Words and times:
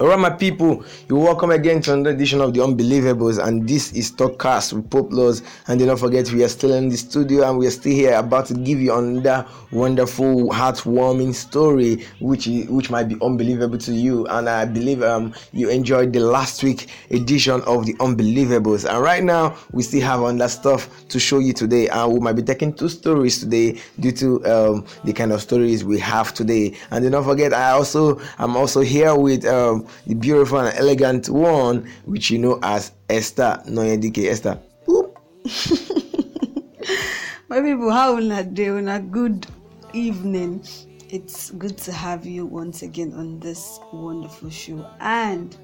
Alright, 0.00 0.20
my 0.20 0.30
people, 0.30 0.84
you're 1.08 1.18
welcome 1.18 1.50
again 1.50 1.82
to 1.82 1.92
another 1.92 2.10
edition 2.10 2.40
of 2.40 2.54
the 2.54 2.60
Unbelievables, 2.60 3.44
and 3.44 3.68
this 3.68 3.90
is 3.94 4.12
Talkcast 4.12 4.72
with 4.72 4.88
Pope 4.88 5.12
Laws. 5.12 5.42
And 5.66 5.80
do 5.80 5.86
not 5.86 5.98
forget, 5.98 6.30
we 6.30 6.44
are 6.44 6.48
still 6.48 6.72
in 6.74 6.88
the 6.88 6.96
studio 6.96 7.48
and 7.48 7.58
we 7.58 7.66
are 7.66 7.72
still 7.72 7.92
here 7.92 8.14
about 8.14 8.46
to 8.46 8.54
give 8.54 8.78
you 8.80 8.94
another 8.94 9.44
wonderful, 9.72 10.50
heartwarming 10.50 11.34
story, 11.34 12.06
which 12.20 12.46
which 12.68 12.90
might 12.90 13.08
be 13.08 13.16
unbelievable 13.20 13.76
to 13.78 13.92
you. 13.92 14.24
And 14.28 14.48
I 14.48 14.66
believe 14.66 15.02
um 15.02 15.34
you 15.50 15.68
enjoyed 15.68 16.12
the 16.12 16.20
last 16.20 16.62
week 16.62 16.90
edition 17.10 17.60
of 17.62 17.84
the 17.84 17.94
Unbelievables. 17.94 18.88
And 18.88 19.02
right 19.02 19.24
now, 19.24 19.58
we 19.72 19.82
still 19.82 20.02
have 20.02 20.22
other 20.22 20.46
stuff 20.48 21.08
to 21.08 21.18
show 21.18 21.40
you 21.40 21.52
today, 21.52 21.88
and 21.88 22.12
we 22.12 22.20
might 22.20 22.36
be 22.36 22.42
taking 22.42 22.72
two 22.72 22.88
stories 22.88 23.40
today 23.40 23.80
due 23.98 24.12
to 24.12 24.46
um 24.46 24.86
the 25.02 25.12
kind 25.12 25.32
of 25.32 25.42
stories 25.42 25.84
we 25.84 25.98
have 25.98 26.32
today. 26.32 26.76
And 26.92 27.02
do 27.02 27.10
not 27.10 27.24
forget, 27.24 27.52
I 27.52 27.72
also 27.72 28.20
I'm 28.38 28.56
also 28.56 28.80
here 28.80 29.16
with 29.16 29.44
um 29.44 29.87
the 30.06 30.14
beautiful 30.14 30.58
and 30.58 30.76
elegant 30.78 31.28
one, 31.28 31.88
which 32.04 32.30
you 32.30 32.38
know 32.38 32.58
as 32.62 32.92
Esther 33.08 33.60
Noyedike. 33.66 34.28
Esther. 34.28 34.58
My 37.48 37.62
people, 37.62 37.90
how 37.90 38.18
una 38.18 38.44
day? 38.44 38.68
Una 38.68 39.00
good 39.00 39.46
evening. 39.94 40.62
It's 41.08 41.50
good 41.52 41.78
to 41.78 41.92
have 41.92 42.26
you 42.26 42.44
once 42.44 42.82
again 42.82 43.14
on 43.14 43.40
this 43.40 43.80
wonderful 43.92 44.50
show. 44.50 44.86
And 45.00 45.56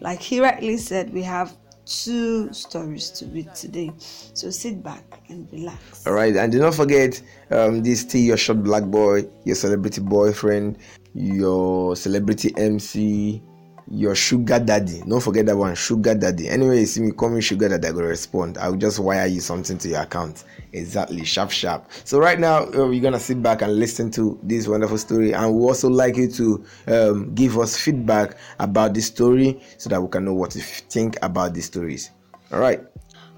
like 0.00 0.20
he 0.20 0.40
rightly 0.40 0.78
said, 0.78 1.12
we 1.12 1.22
have 1.22 1.54
two 1.86 2.52
stories 2.52 3.10
to 3.10 3.26
read 3.26 3.54
today. 3.54 3.92
So 3.98 4.50
sit 4.50 4.82
back 4.82 5.22
and 5.28 5.48
relax. 5.52 6.06
All 6.06 6.12
right, 6.12 6.36
and 6.36 6.50
do 6.50 6.58
not 6.58 6.74
forget 6.74 7.22
um, 7.50 7.82
this 7.82 8.00
still 8.00 8.20
your 8.20 8.36
short 8.36 8.62
black 8.62 8.84
boy, 8.84 9.26
your 9.44 9.54
celebrity 9.54 10.00
boyfriend, 10.00 10.78
your 11.14 11.96
celebrity 11.96 12.52
MC, 12.56 13.40
your 13.88 14.14
sugar 14.14 14.58
daddy. 14.58 15.02
Don't 15.06 15.22
forget 15.22 15.46
that 15.46 15.56
one, 15.56 15.74
sugar 15.74 16.14
daddy. 16.14 16.48
Anyway, 16.48 16.80
you 16.80 16.86
see 16.86 17.00
me 17.02 17.12
call 17.12 17.30
me 17.30 17.40
sugar 17.40 17.68
daddy, 17.68 17.88
I 17.88 17.92
go 17.92 18.00
respond. 18.00 18.58
I'll 18.58 18.74
just 18.76 18.98
wire 18.98 19.26
you 19.26 19.40
something 19.40 19.78
to 19.78 19.88
your 19.88 20.02
account. 20.02 20.44
Exactly, 20.72 21.24
sharp, 21.24 21.50
sharp. 21.50 21.90
So 22.04 22.18
right 22.18 22.38
now, 22.38 22.64
uh, 22.66 22.90
you're 22.90 23.02
gonna 23.02 23.20
sit 23.20 23.42
back 23.42 23.62
and 23.62 23.78
listen 23.78 24.10
to 24.12 24.38
this 24.42 24.66
wonderful 24.66 24.98
story, 24.98 25.32
and 25.32 25.54
we 25.54 25.62
also 25.62 25.88
like 25.88 26.16
you 26.16 26.30
to 26.32 26.64
um, 26.88 27.34
give 27.34 27.58
us 27.58 27.76
feedback 27.76 28.36
about 28.58 28.94
the 28.94 29.00
story 29.00 29.62
so 29.78 29.88
that 29.90 30.00
we 30.00 30.08
can 30.08 30.24
know 30.24 30.34
what 30.34 30.54
you 30.54 30.62
think 30.62 31.16
about 31.22 31.54
the 31.54 31.60
stories. 31.60 32.10
All 32.52 32.60
right. 32.60 32.80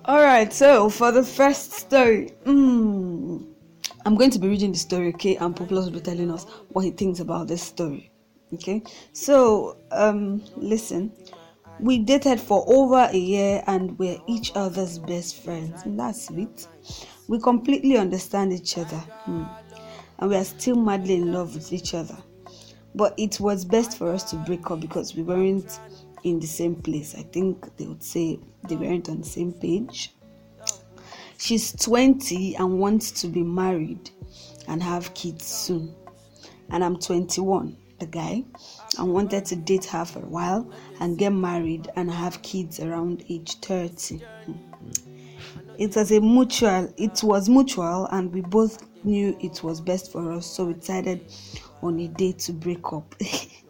All 0.05 0.23
right. 0.23 0.53
So 0.53 0.89
for 0.89 1.13
the 1.13 1.23
first 1.23 1.73
story, 1.73 2.33
mm, 2.45 3.47
I'm 4.07 4.15
going 4.15 4.31
to 4.31 4.39
be 4.39 4.49
reading 4.49 4.73
the 4.73 4.79
story, 4.79 5.09
okay? 5.09 5.37
And 5.37 5.55
Populous 5.55 5.87
will 5.87 5.93
be 5.93 6.01
telling 6.01 6.31
us 6.31 6.45
what 6.71 6.85
he 6.85 6.91
thinks 6.91 7.21
about 7.21 7.49
this 7.49 7.63
story. 7.63 8.08
Okay. 8.55 8.83
So 9.13 9.77
um, 9.91 10.43
listen. 10.57 11.13
We 11.81 11.99
dated 11.99 12.41
for 12.41 12.65
over 12.67 13.09
a 13.13 13.17
year 13.17 13.63
and 13.69 13.97
we're 14.01 14.19
each 14.27 14.51
other's 14.57 14.99
best 14.99 15.43
friends. 15.43 15.83
That's 15.87 16.27
sweet. 16.27 16.67
We 17.29 17.39
completely 17.39 17.97
understand 17.97 18.53
each 18.53 18.79
other. 18.79 18.97
Hmm. 18.97 19.45
And 20.19 20.31
we 20.31 20.37
are 20.37 20.45
still 20.45 20.75
madly 20.75 21.15
in 21.15 21.33
love 21.33 21.55
with 21.55 21.73
each 21.73 21.95
other. 21.95 22.17
But 22.97 23.15
it 23.17 23.39
was 23.39 23.65
best 23.65 23.97
for 23.97 24.13
us 24.13 24.29
to 24.31 24.37
break 24.37 24.69
up 24.73 24.81
because 24.81 25.15
we 25.15 25.23
weren't 25.23 25.79
in 26.25 26.41
the 26.41 26.49
same 26.49 26.75
place. 26.75 27.15
I 27.15 27.23
think 27.23 27.77
they 27.77 27.87
would 27.87 28.03
say 28.03 28.41
they 28.69 28.75
weren't 28.75 29.09
on 29.09 29.21
the 29.21 29.27
same 29.27 29.53
page. 29.53 30.13
She's 31.39 31.73
20 31.73 32.57
and 32.57 32.81
wants 32.81 33.13
to 33.21 33.29
be 33.29 33.45
married 33.45 34.11
and 34.67 34.83
have 34.83 35.15
kids 35.15 35.47
soon. 35.47 35.95
And 36.71 36.85
I'm 36.85 36.99
21, 36.99 37.77
the 37.99 38.07
guy, 38.07 38.45
and 38.99 39.13
wanted 39.13 39.45
to 39.47 39.57
date 39.57 39.85
her 39.87 40.05
for 40.05 40.21
a 40.21 40.29
while 40.29 40.71
and 41.01 41.19
get 41.19 41.31
married 41.31 41.89
and 41.97 42.11
have 42.11 42.41
kids 42.43 42.81
around 42.81 43.25
age 43.29 43.57
30. 43.61 44.23
It 45.79 45.95
was 45.95 46.11
a 46.11 46.21
mutual, 46.21 46.93
it 46.97 47.23
was 47.23 47.49
mutual, 47.49 48.07
and 48.07 48.33
we 48.33 48.41
both 48.41 48.85
knew 49.05 49.37
it 49.41 49.63
was 49.63 49.81
best 49.81 50.11
for 50.13 50.33
us, 50.33 50.47
so 50.47 50.67
we 50.67 50.75
decided 50.75 51.25
on 51.83 51.99
a 52.01 52.09
date 52.09 52.41
to 52.41 52.53
break 52.53 52.93
up. 52.93 53.15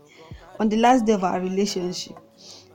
on 0.60 0.68
the 0.68 0.76
last 0.76 1.04
day 1.04 1.12
of 1.12 1.24
our 1.24 1.40
relationship, 1.40 2.16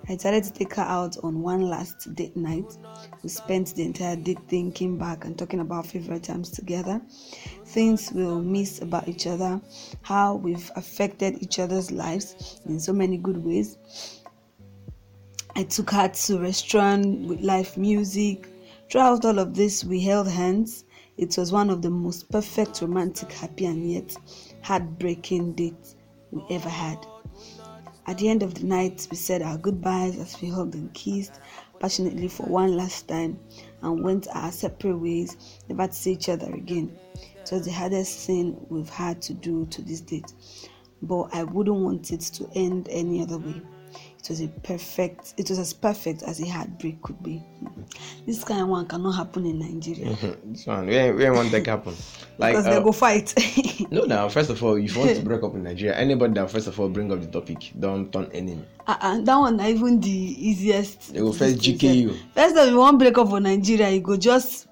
I 0.10 0.16
decided 0.16 0.44
to 0.44 0.54
take 0.54 0.74
her 0.74 0.82
out 0.82 1.16
on 1.24 1.42
one 1.42 1.62
last 1.62 2.14
date 2.14 2.36
night. 2.36 2.78
We 3.24 3.30
spent 3.30 3.74
the 3.74 3.84
entire 3.84 4.18
day 4.18 4.36
thinking 4.50 4.98
back 4.98 5.24
and 5.24 5.38
talking 5.38 5.62
about 5.62 5.88
favorite 5.88 6.24
times 6.24 6.50
together, 6.50 7.02
things 7.66 8.12
we'll 8.12 8.42
miss 8.42 8.82
about 8.82 9.08
each 9.08 9.28
other, 9.28 9.62
how 10.02 10.36
we've 10.36 10.70
affected 10.76 11.42
each 11.42 11.58
other's 11.58 11.90
lives 11.90 12.60
in 12.66 12.82
so 12.82 12.92
many 12.92 13.16
good 13.16 13.38
ways. 13.38 13.78
I 15.56 15.64
took 15.64 15.92
her 15.92 16.10
to 16.10 16.38
a 16.38 16.42
restaurant 16.42 17.28
with 17.30 17.40
live 17.40 17.78
music. 17.78 18.50
Throughout 18.92 19.24
all 19.24 19.40
of 19.40 19.56
this, 19.56 19.86
we 19.86 20.02
held 20.02 20.28
hands. 20.28 20.84
It 21.16 21.38
was 21.38 21.54
one 21.54 21.70
of 21.70 21.82
the 21.82 21.90
most 21.90 22.30
perfect, 22.30 22.82
romantic, 22.82 23.32
happy, 23.32 23.68
and 23.68 23.90
yet 23.90 24.16
heartbreaking 24.64 25.54
dates 25.54 25.96
we 26.32 26.44
ever 26.50 26.70
had. 26.70 27.06
At 28.06 28.18
the 28.18 28.28
end 28.28 28.44
of 28.44 28.54
the 28.54 28.66
night, 28.66 29.08
we 29.10 29.16
said 29.16 29.42
our 29.42 29.58
goodbyes 29.58 30.18
as 30.18 30.42
we 30.42 30.50
hugged 30.50 30.76
and 30.76 30.94
kissed 30.94 31.40
passionately 31.80 32.28
for 32.28 32.44
one 32.44 32.76
last 32.76 33.08
time 33.08 33.40
and 33.82 34.04
went 34.04 34.28
our 34.34 34.52
separate 34.52 34.98
ways, 34.98 35.60
never 35.70 35.88
to 35.88 35.94
see 35.94 36.14
each 36.14 36.30
other 36.30 36.54
again. 36.54 36.98
It 37.16 37.52
was 37.52 37.66
the 37.66 37.72
hardest 37.72 38.26
thing 38.26 38.66
we've 38.70 38.90
had 38.90 39.22
to 39.24 39.34
do 39.34 39.66
to 39.68 39.82
this 39.82 40.02
date, 40.02 40.34
but 41.02 41.34
I 41.34 41.44
wouldn't 41.44 41.78
want 41.78 42.12
it 42.12 42.22
to 42.22 42.50
end 42.56 42.88
any 42.90 43.22
other 43.22 43.38
way. 43.38 43.62
It 44.24 44.30
was 44.30 44.40
a 44.42 44.48
perfect. 44.48 45.34
It 45.36 45.50
was 45.50 45.60
as 45.60 45.74
perfect 45.74 46.24
as 46.24 46.40
a 46.40 46.48
heartbreak 46.48 47.02
could 47.02 47.22
be. 47.22 47.44
This 48.26 48.42
kind 48.46 48.62
of 48.62 48.70
one 48.70 48.88
cannot 48.88 49.12
happen 49.12 49.46
in 49.46 49.60
Nigeria 49.60 50.16
this 50.46 50.66
one, 50.66 50.88
we 50.88 50.96
ain't, 50.96 51.18
we 51.18 51.26
ain't 51.26 51.36
want 51.36 51.52
that 51.52 51.66
happen. 51.66 51.94
Like, 52.38 52.54
because 52.54 52.66
uh, 52.68 52.80
they 52.80 52.84
go 52.84 52.92
fight. 52.94 53.34
no, 53.92 54.06
now, 54.06 54.28
first 54.30 54.50
of 54.50 54.64
all, 54.64 54.76
if 54.76 54.96
you 54.96 55.00
want 55.02 55.16
to 55.18 55.22
break 55.30 55.44
up 55.44 55.54
in 55.54 55.64
Nigeria, 55.64 55.96
anybody 55.96 56.34
that 56.36 56.50
first 56.50 56.68
of 56.68 56.80
all 56.80 56.88
bring 56.90 57.12
up 57.12 57.20
the 57.22 57.28
topic, 57.28 57.72
don't 57.80 58.12
turn 58.12 58.26
enemy. 58.34 58.66
uh-uh, 58.88 59.20
that 59.22 59.36
one 59.36 59.58
na 59.58 59.68
even 59.68 60.00
the 60.00 60.10
easiest. 60.10 61.14
They 61.14 61.20
go 61.20 61.32
first 61.34 61.58
GK 61.60 61.96
you. 61.96 62.16
First 62.34 62.56
of 62.56 62.60
all, 62.62 62.68
you 62.68 62.78
wan 62.78 62.98
break 62.98 63.18
up 63.18 63.28
for 63.30 63.40
Nigeria, 63.42 63.90
you 63.90 64.00
go 64.00 64.16
just. 64.18 64.68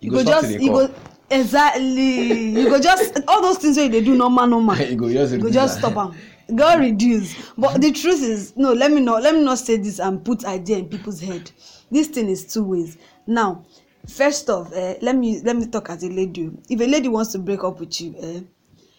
You 0.00 0.10
You 0.10 0.10
go 0.10 0.24
go 0.24 0.30
just. 0.30 0.50
You 0.60 0.70
go 0.72 0.90
exactly. 1.30 2.50
You 2.50 2.68
go 2.68 2.80
just 2.80 3.18
all 3.28 3.40
those 3.40 3.58
things 3.58 3.76
wey 3.78 3.84
you 3.84 3.90
dey 3.90 4.02
do 4.04 4.14
normal 4.16 4.46
normal. 4.46 4.76
You 4.76 4.96
go 4.96 5.10
just 5.12 5.32
you 5.32 5.38
go 5.40 5.50
just 5.50 5.78
stop 5.78 5.96
am. 5.96 6.14
God 6.54 6.80
reduce. 6.80 7.34
But 7.58 7.80
the 7.80 7.90
truth 7.92 8.22
is, 8.22 8.56
no. 8.56 8.72
Let 8.72 8.92
me 8.92 9.00
not. 9.00 9.22
Let 9.22 9.34
me 9.34 9.42
not 9.42 9.58
say 9.58 9.76
this 9.76 9.98
and 9.98 10.24
put 10.24 10.44
idea 10.44 10.78
in 10.78 10.88
people's 10.88 11.20
head. 11.20 11.50
This 11.90 12.08
thing 12.08 12.28
is 12.28 12.44
two 12.52 12.62
ways. 12.64 12.98
Now, 13.26 13.64
first 14.08 14.48
off, 14.48 14.72
uh, 14.72 14.94
let 15.02 15.16
me 15.16 15.40
let 15.42 15.56
me 15.56 15.66
talk 15.66 15.90
as 15.90 16.04
a 16.04 16.08
lady. 16.08 16.50
If 16.68 16.80
a 16.80 16.86
lady 16.86 17.08
wants 17.08 17.32
to 17.32 17.38
break 17.38 17.64
up 17.64 17.80
with 17.80 18.00
you, 18.00 18.16
uh, 18.18 18.40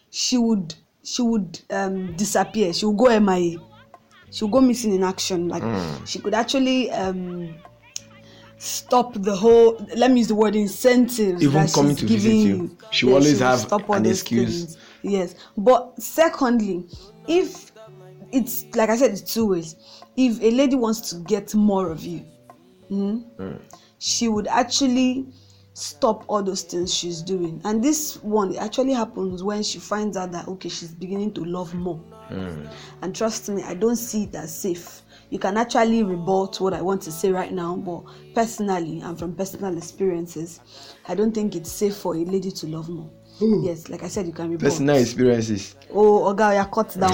she 0.09 0.37
would 0.37 0.75
she 1.03 1.21
would 1.21 1.59
um, 1.69 2.15
disappear. 2.15 2.73
She 2.73 2.85
would 2.85 2.97
go 2.97 3.17
MIA. 3.19 3.59
She 4.29 4.43
would 4.43 4.51
go 4.51 4.59
missing 4.61 4.93
in 4.93 5.03
action. 5.03 5.47
Like 5.47 5.63
she 6.05 6.19
could 6.19 6.33
actually 6.33 6.91
um, 6.91 7.55
stop 8.57 9.13
the 9.13 9.35
whole. 9.35 9.85
Let 9.95 10.11
me 10.11 10.19
use 10.19 10.27
the 10.27 10.35
word 10.35 10.55
incentives 10.55 11.41
Even 11.41 11.67
coming 11.69 11.95
to 11.95 12.05
visit 12.05 12.29
you. 12.29 12.77
She 12.91 13.07
always 13.07 13.39
will 13.39 13.47
have 13.47 13.71
an 13.89 14.05
excuse. 14.05 14.65
things. 14.65 14.77
Yes, 15.03 15.35
but 15.55 16.01
secondly, 16.01 16.85
if 17.27 17.71
it's 18.31 18.65
like 18.75 18.89
I 18.89 18.97
said, 18.97 19.11
it's 19.11 19.33
two 19.33 19.47
ways. 19.47 19.75
If 20.15 20.41
a 20.41 20.51
lady 20.51 20.75
wants 20.75 21.09
to 21.11 21.17
get 21.19 21.53
more 21.55 21.89
of 21.91 22.03
you, 22.03 22.25
mm, 22.89 23.59
she 23.99 24.27
would 24.27 24.47
actually 24.47 25.27
stop 25.73 26.25
all 26.27 26.41
those 26.41 26.63
things 26.63 26.93
she's 26.93 27.21
doing. 27.21 27.61
And 27.63 27.83
this 27.83 28.21
one 28.23 28.55
actually 28.57 28.93
happens 28.93 29.43
when 29.43 29.61
she 29.63 29.77
finds 29.79 30.17
out 30.17 30.31
that 30.31 30.47
okay, 30.47 30.69
she's 30.69 30.93
beginning 30.93 31.33
to 31.35 31.45
love 31.45 31.73
more. 31.73 32.01
And 33.01 33.15
trust 33.15 33.47
me, 33.49 33.63
I 33.63 33.73
don't 33.75 33.95
see 33.95 34.23
it 34.23 34.35
as 34.35 34.57
safe. 34.57 35.01
You 35.29 35.39
can 35.39 35.57
actually 35.57 36.03
rebut 36.03 36.59
what 36.59 36.73
I 36.73 36.81
want 36.81 37.01
to 37.03 37.11
say 37.11 37.31
right 37.31 37.51
now, 37.51 37.75
but 37.75 38.03
personally 38.33 39.01
and 39.01 39.17
from 39.19 39.35
personal 39.35 39.77
experiences, 39.77 40.61
I 41.07 41.15
don't 41.15 41.33
think 41.33 41.55
it's 41.55 41.71
safe 41.71 41.95
for 41.95 42.15
a 42.15 42.23
lady 42.23 42.51
to 42.51 42.67
love 42.67 42.89
more. 42.89 43.09
Yes, 43.39 43.89
like 43.89 44.03
I 44.03 44.07
said, 44.07 44.25
you 44.25 44.33
can 44.33 44.49
rebut. 44.49 44.63
Personal 44.69 44.97
experiences. 44.97 45.75
oh 45.93 46.33
oga 46.33 46.49
oya 46.51 46.65
cut 46.65 46.95
one 46.97 47.11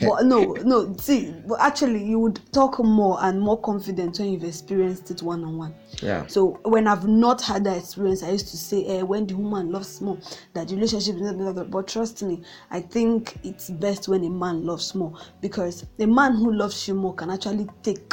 but 0.08 0.24
no 0.24 0.54
no 0.64 0.96
see 0.98 1.34
but 1.46 1.60
actually 1.60 2.02
you 2.04 2.18
would 2.18 2.40
talk 2.52 2.78
more 2.82 3.18
and 3.20 3.38
more 3.40 3.60
confident 3.60 4.18
when 4.18 4.32
you've 4.32 4.44
experienced 4.44 5.10
it 5.10 5.22
one 5.22 5.44
on 5.44 5.58
one 5.58 5.74
Yeah. 6.02 6.26
so 6.26 6.58
when 6.64 6.86
i've 6.86 7.06
not 7.06 7.42
had 7.42 7.64
that 7.64 7.76
experience 7.76 8.22
i 8.22 8.30
used 8.30 8.48
to 8.48 8.56
say 8.56 8.86
eh, 8.86 9.02
when 9.02 9.26
the 9.26 9.34
woman 9.34 9.70
loves 9.70 10.00
more 10.00 10.16
that 10.54 10.70
relationship 10.70 11.16
is 11.16 11.20
not 11.20 11.70
but 11.70 11.86
trust 11.88 12.22
me 12.22 12.40
i 12.70 12.80
think 12.80 13.36
it's 13.44 13.68
best 13.68 14.08
when 14.08 14.24
a 14.24 14.30
man 14.30 14.64
loves 14.64 14.94
more 14.94 15.12
because 15.42 15.84
a 15.98 16.06
man 16.06 16.34
who 16.34 16.52
loves 16.52 16.88
you 16.88 16.94
more 16.94 17.14
can 17.14 17.28
actually 17.30 17.66
take 17.82 18.12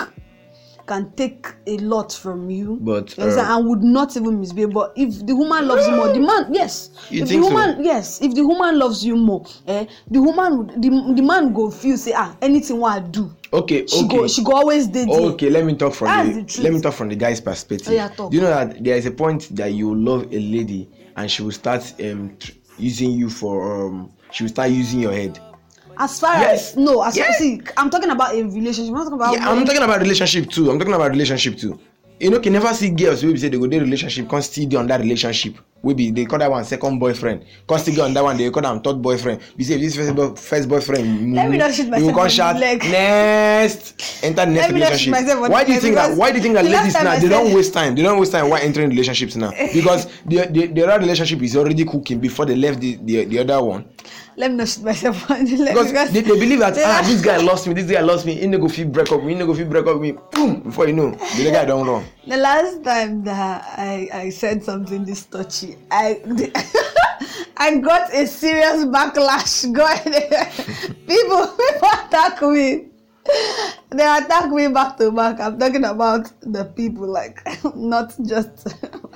can 0.86 1.12
take 1.14 1.48
a 1.68 1.78
lot 1.78 2.12
from 2.14 2.50
you. 2.50 2.78
But, 2.82 3.18
uh, 3.18 3.24
and 3.24 3.68
would 3.68 3.84
not 3.84 4.16
even 4.18 4.40
misbehave. 4.40 4.74
But 4.74 4.94
if 4.96 5.26
the 5.26 5.36
woman 5.36 5.68
loves 5.68 5.88
you 5.88 5.96
more, 5.96 6.08
the 6.10 6.20
man, 6.20 6.54
yes. 6.54 6.90
You 7.10 7.24
if 7.24 7.30
think 7.30 7.44
the 7.44 7.50
so? 7.50 7.54
woman, 7.56 7.84
yes. 7.84 8.22
If 8.22 8.34
the 8.36 8.46
woman 8.46 8.78
loves 8.80 9.06
you 9.06 9.16
more, 9.16 9.46
eh, 9.68 9.86
the 10.10 10.22
woman, 10.22 10.58
would- 10.58 10.82
the, 10.82 10.90
the 11.16 11.22
man 11.22 11.54
go 11.54 11.70
feel 11.72 11.98
say 11.98 12.14
ah 12.16 12.36
anything 12.42 12.80
what 12.80 12.94
I 12.94 13.00
do, 13.00 13.32
okay 13.52 13.86
she 13.88 14.06
okay 14.06 14.18
go 14.18 14.28
she 14.28 14.44
go 14.44 14.52
always 14.54 14.90
there. 14.90 15.06
okay 15.08 15.50
let 15.50 15.64
me 15.66 15.76
talk 15.76 15.94
from 15.94 16.08
That's 16.08 16.56
the, 16.56 16.62
the 16.62 16.64
let 16.64 16.74
me 16.74 16.82
talk 16.82 16.94
from 16.94 17.10
the 17.10 17.16
guy's 17.16 17.40
perspective 17.40 17.90
Oh, 17.90 17.92
yeah, 17.92 18.10
do 18.16 18.30
you 18.32 18.42
know 18.42 18.50
that 18.50 18.84
there 18.84 18.96
is 18.98 19.06
a 19.06 19.12
point 19.12 19.56
that 19.56 19.72
you 19.72 19.94
love 19.96 20.24
a 20.34 20.40
lady 20.40 20.90
and 21.16 21.30
she 21.30 21.44
will 21.44 21.52
start 21.52 21.94
um 22.02 22.36
using 22.78 23.12
you 23.12 23.30
for 23.30 23.86
um 23.86 24.12
she 24.32 24.44
will 24.44 24.50
start 24.50 24.72
using 24.72 25.02
your 25.02 25.14
head 25.14 25.40
As 25.98 26.20
far 26.20 26.36
Yes. 26.40 26.72
as 26.72 26.78
no, 26.78 27.02
as 27.02 27.16
Yes. 27.16 27.38
see, 27.38 27.62
I'm 27.78 27.90
talking 27.90 28.10
about 28.10 28.34
a 28.34 28.44
relationship. 28.44 28.94
I'm 28.94 28.94
not 28.96 29.04
talking 29.04 29.14
about. 29.20 29.34
yeah 29.34 29.50
i'm 29.50 29.66
talking 29.66 29.82
about 29.84 30.02
relationship 30.02 30.50
too 30.50 30.70
i'm 30.72 30.80
talking 30.80 30.94
about 30.94 31.12
relationship 31.12 31.58
too 31.58 31.80
you 32.20 32.30
know 32.30 32.40
can 32.40 32.54
never 32.54 32.74
see 32.74 32.90
girls 32.90 33.24
wey 33.24 33.34
be 33.34 33.40
say 33.40 33.50
they 33.50 33.58
go 33.58 33.68
dey 33.68 33.80
relationship 33.80 34.30
come 34.30 34.42
still 34.42 34.68
dey 34.68 34.78
on 34.78 34.88
that 34.88 35.00
relationship 35.02 35.56
wey 35.82 35.94
be 35.94 36.12
they 36.12 36.26
call 36.26 36.40
that 36.40 36.50
one 36.50 36.64
second 36.64 37.00
boyfriend 37.00 37.44
come 37.68 37.78
still 37.80 37.96
dey 37.96 38.02
on 38.02 38.14
that 38.14 38.24
one 38.24 38.38
they 38.38 38.50
call 38.50 38.66
am 38.66 38.82
third 38.82 39.02
boyfriend 39.02 39.40
be 39.58 39.64
say 39.64 39.76
if 39.76 39.82
this 39.82 39.96
first, 39.96 40.16
boy, 40.16 40.30
first 40.36 40.70
boyfriend 40.70 41.34
Let 41.36 41.50
me 41.50 41.58
not 41.58 41.74
shoot 41.74 41.86
you 41.86 41.92
myself 41.92 42.14
go 42.14 42.20
come 42.22 42.30
shout 42.30 42.56
leg. 42.58 42.80
next 42.84 44.24
enter 44.24 44.46
the 44.46 44.52
next 44.52 44.68
Let 44.68 44.74
relationship 44.74 45.50
why 45.52 45.64
do 45.64 45.74
you 45.74 45.80
think 45.80 45.96
that 45.96 46.16
why 46.18 46.32
do 46.32 46.38
you 46.38 46.44
think 46.44 46.56
that 46.56 46.66
ladies 46.66 46.94
now 46.94 47.18
they 47.20 47.28
don 47.30 47.54
waste 47.54 47.74
time 47.74 47.96
they 47.96 48.04
don 48.04 48.20
waste 48.20 48.32
time 48.32 48.50
while 48.50 48.62
entering 48.62 48.90
relationships 48.90 49.36
now 49.36 49.52
because 49.74 50.08
the 50.26 50.46
the 50.52 50.68
the 50.68 50.88
other 50.88 51.00
relationship 51.00 51.42
is 51.42 51.56
already 51.58 51.84
cooking 51.86 52.20
before 52.20 52.46
they 52.46 52.56
left 52.56 52.80
the 52.80 52.96
the, 53.04 53.26
the 53.26 53.40
other 53.40 53.62
one 53.64 53.86
Let 54.36 54.52
me 54.52 54.58
not 54.58 54.68
shoot 54.68 54.84
myself 54.84 55.28
because 55.28 56.12
they, 56.12 56.22
they 56.22 56.40
believe 56.40 56.60
that 56.60 56.78
ah 56.86 57.02
this 57.06 57.22
guy 57.22 57.38
lost 57.38 57.68
me 57.68 57.74
this 57.74 57.90
guy 57.90 58.02
lost 58.02 58.26
me 58.26 58.36
he 58.36 58.48
no 58.48 58.58
go 58.58 58.68
fit 58.68 58.92
break 58.92 59.12
up 59.12 59.22
me 59.24 59.34
he 59.34 59.40
no 59.40 59.46
go 59.46 59.54
fit 59.54 59.70
break 59.70 59.86
up 59.86 60.00
me 60.00 60.14
boom 60.32 60.62
before 60.62 60.88
you 60.88 60.94
know 60.94 61.12
the 61.12 61.52
guy 61.52 61.66
don 61.66 61.86
run 61.86 62.04
The 62.28 62.38
last 62.38 62.84
time 62.84 63.24
that 63.26 63.64
I, 63.78 64.10
I 64.14 64.30
said 64.30 64.64
something 64.64 65.04
this 65.06 65.26
touchy, 65.26 65.78
I 65.92 66.22
I 67.58 67.78
got 67.78 68.14
a 68.14 68.26
serious 68.26 68.86
backlash. 68.86 69.72
God, 69.72 70.02
people 71.08 71.48
people 71.48 71.90
attack 71.92 72.42
me. 72.42 72.93
They 73.94 74.02
attack 74.04 74.50
me 74.50 74.68
back 74.70 74.98
to 74.98 75.12
back. 75.12 75.40
I'm 75.40 75.60
talking 75.60 75.84
about 75.86 76.32
the 76.42 76.66
people, 76.66 77.08
like 77.08 77.46
not 77.76 78.16
just 78.26 78.66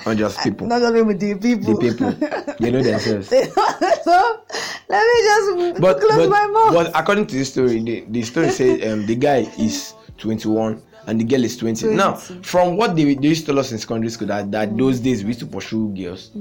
Not 0.06 0.18
just 0.18 0.40
people. 0.44 0.68
not 0.68 0.82
just 0.82 0.94
people, 0.94 1.14
the 1.18 1.36
people. 1.36 1.74
the 1.74 1.92
people 1.92 2.56
they 2.60 2.72
know 2.72 2.84
themselves 2.84 3.30
so 3.30 4.42
let 4.90 5.04
me 5.04 5.18
just 5.24 5.82
but 5.82 6.00
close 6.00 6.28
but, 6.28 6.30
my 6.30 6.48
mouth. 6.48 6.74
but 6.74 6.92
according 7.00 7.26
to 7.28 7.36
the 7.36 7.44
story 7.46 7.82
the, 7.82 8.06
the 8.10 8.22
story 8.22 8.50
says 8.50 8.92
um, 8.92 9.06
the 9.06 9.16
guy 9.16 9.40
is 9.58 9.94
21 10.20 10.82
and 11.08 11.20
the 11.20 11.24
girl 11.24 11.44
is 11.44 11.58
20. 11.58 11.88
now 11.96 12.14
from 12.14 12.78
what 12.78 12.96
they, 12.96 13.16
they 13.16 13.28
used 13.30 13.42
to 13.46 13.52
tell 13.52 13.60
us 13.60 13.72
in 13.72 13.78
secondary 13.78 14.10
school 14.12 14.28
that, 14.28 14.52
that 14.52 14.78
those 14.78 15.00
days 15.00 15.24
we 15.24 15.30
used 15.30 15.40
to 15.40 15.46
pursue 15.48 15.90
girls 15.90 16.32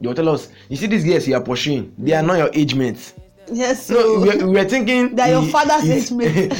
they 0.00 0.06
will 0.08 0.14
tell 0.14 0.28
us 0.28 0.48
you 0.68 0.76
see 0.76 0.86
these 0.86 1.04
girls 1.04 1.26
you 1.26 1.34
are 1.34 1.40
pursuing 1.42 1.94
they 1.98 2.12
are 2.12 2.22
not 2.22 2.36
your 2.38 2.50
age 2.52 2.74
mates 2.74 3.14
yes, 3.52 3.86
so 3.86 3.94
no 3.94 4.00
oh. 4.00 4.20
we 4.20 4.28
were, 4.28 4.46
we 4.46 4.52
were 4.62 4.68
thinking 4.68 5.14
that 5.16 5.28
your 5.30 5.42
he- 5.42 5.50
father's 5.50 5.82
he- 5.84 5.92
age 5.92 6.10
mate. 6.12 6.52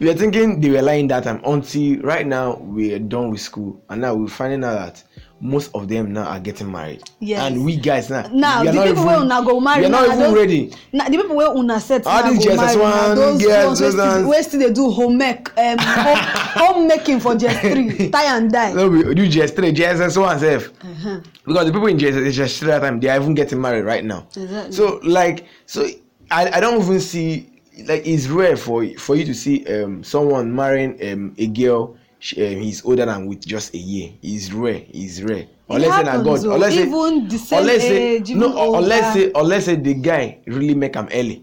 we 0.00 0.06
were 0.06 0.14
thinking 0.14 0.60
they 0.60 0.70
were 0.70 0.82
lying 0.82 1.08
that 1.08 1.24
time 1.24 1.40
until 1.44 2.00
right 2.00 2.26
now 2.26 2.56
we're 2.60 2.98
done 2.98 3.30
with 3.30 3.40
school 3.40 3.80
and 3.88 4.00
now 4.02 4.14
we're 4.14 4.28
finding 4.28 4.64
out 4.64 4.74
that 4.74 5.02
most 5.40 5.70
of 5.74 5.86
them 5.88 6.12
now 6.14 6.24
are 6.24 6.40
getting 6.40 6.70
married 6.72 7.02
Yes. 7.20 7.40
and 7.42 7.62
we 7.64 7.76
guys 7.76 8.08
now 8.08 8.26
now 8.32 8.64
the 8.64 8.72
not 8.72 8.86
people 8.86 9.02
even- 9.04 9.22
una 9.22 9.42
go 9.44 9.60
marry 9.60 9.84
are 9.84 9.88
not 9.90 10.08
now, 10.08 10.14
even 10.14 10.34
ready 10.34 10.72
na 10.92 11.04
the 11.04 11.16
people 11.18 11.36
wey 11.36 11.44
una 11.46 11.78
set 11.78 12.06
All 12.06 12.22
now 12.22 12.30
these 12.30 12.44
go 12.44 12.52
JSS 12.52 12.56
marry 12.56 12.76
na 12.76 13.08
one, 13.08 13.38
girls, 13.38 13.38
ones 13.38 13.80
wey 13.80 13.86
those 13.86 13.92
still 13.92 14.06
ones. 14.06 14.26
wey 14.26 14.42
still 14.42 14.60
dey 14.60 14.72
do 14.72 14.90
homemaking 14.90 15.52
um, 15.58 15.78
home 15.78 16.18
homemaking 16.64 17.20
for 17.20 17.34
js 17.34 17.60
three 17.60 18.08
tie 18.14 18.36
and 18.36 18.50
die. 18.50 18.72
no 18.72 18.88
we 18.88 19.14
do 19.14 19.28
gs3 19.28 19.74
gs1 19.76 20.40
sef 20.40 20.70
Uh-huh. 20.82 21.20
because 21.44 21.66
the 21.66 21.72
people 21.72 21.86
in 21.88 21.98
gs 21.98 22.16
gs3 22.16 22.60
that 22.66 22.80
time 22.80 22.98
they 23.00 23.08
are 23.10 23.20
even 23.20 23.34
getting 23.34 23.60
married 23.60 23.84
right 23.84 24.04
now 24.04 24.26
Exactly. 24.36 24.72
so 24.72 25.00
like 25.04 25.44
so 25.66 25.84
i 26.30 26.48
i 26.56 26.60
don't 26.60 26.80
even 26.82 26.98
see 27.00 27.50
like 27.84 28.06
it's 28.06 28.26
rare 28.28 28.56
for 28.56 28.86
for 28.96 29.16
you 29.16 29.24
to 29.26 29.34
see 29.34 29.66
um 29.66 30.02
someone 30.02 30.54
marrying 30.54 30.96
um 31.12 31.34
a 31.36 31.46
girl 31.46 31.94
she, 32.18 32.44
um, 32.46 32.60
he's 32.62 32.84
older 32.84 33.04
than 33.06 33.26
with 33.26 33.46
just 33.46 33.74
a 33.74 33.78
year 33.78 34.10
it's 34.22 34.52
rare 34.52 34.82
it's 34.88 35.20
rare 35.20 35.46
unless 35.68 36.04
na 36.04 36.22
god 36.22 36.44
o, 36.46 36.54
unless 36.54 36.72
even 36.74 37.28
the 37.28 37.38
same 37.38 37.58
unless 37.60 37.82
age, 37.84 38.30
even 38.30 38.40
no 38.40 38.74
unless 38.78 39.16
older. 39.16 39.26
say 39.26 39.32
unless 39.34 39.64
say 39.66 39.76
the 39.76 39.94
guy 39.94 40.38
really 40.46 40.74
make 40.74 40.96
am 40.96 41.08
early 41.12 41.42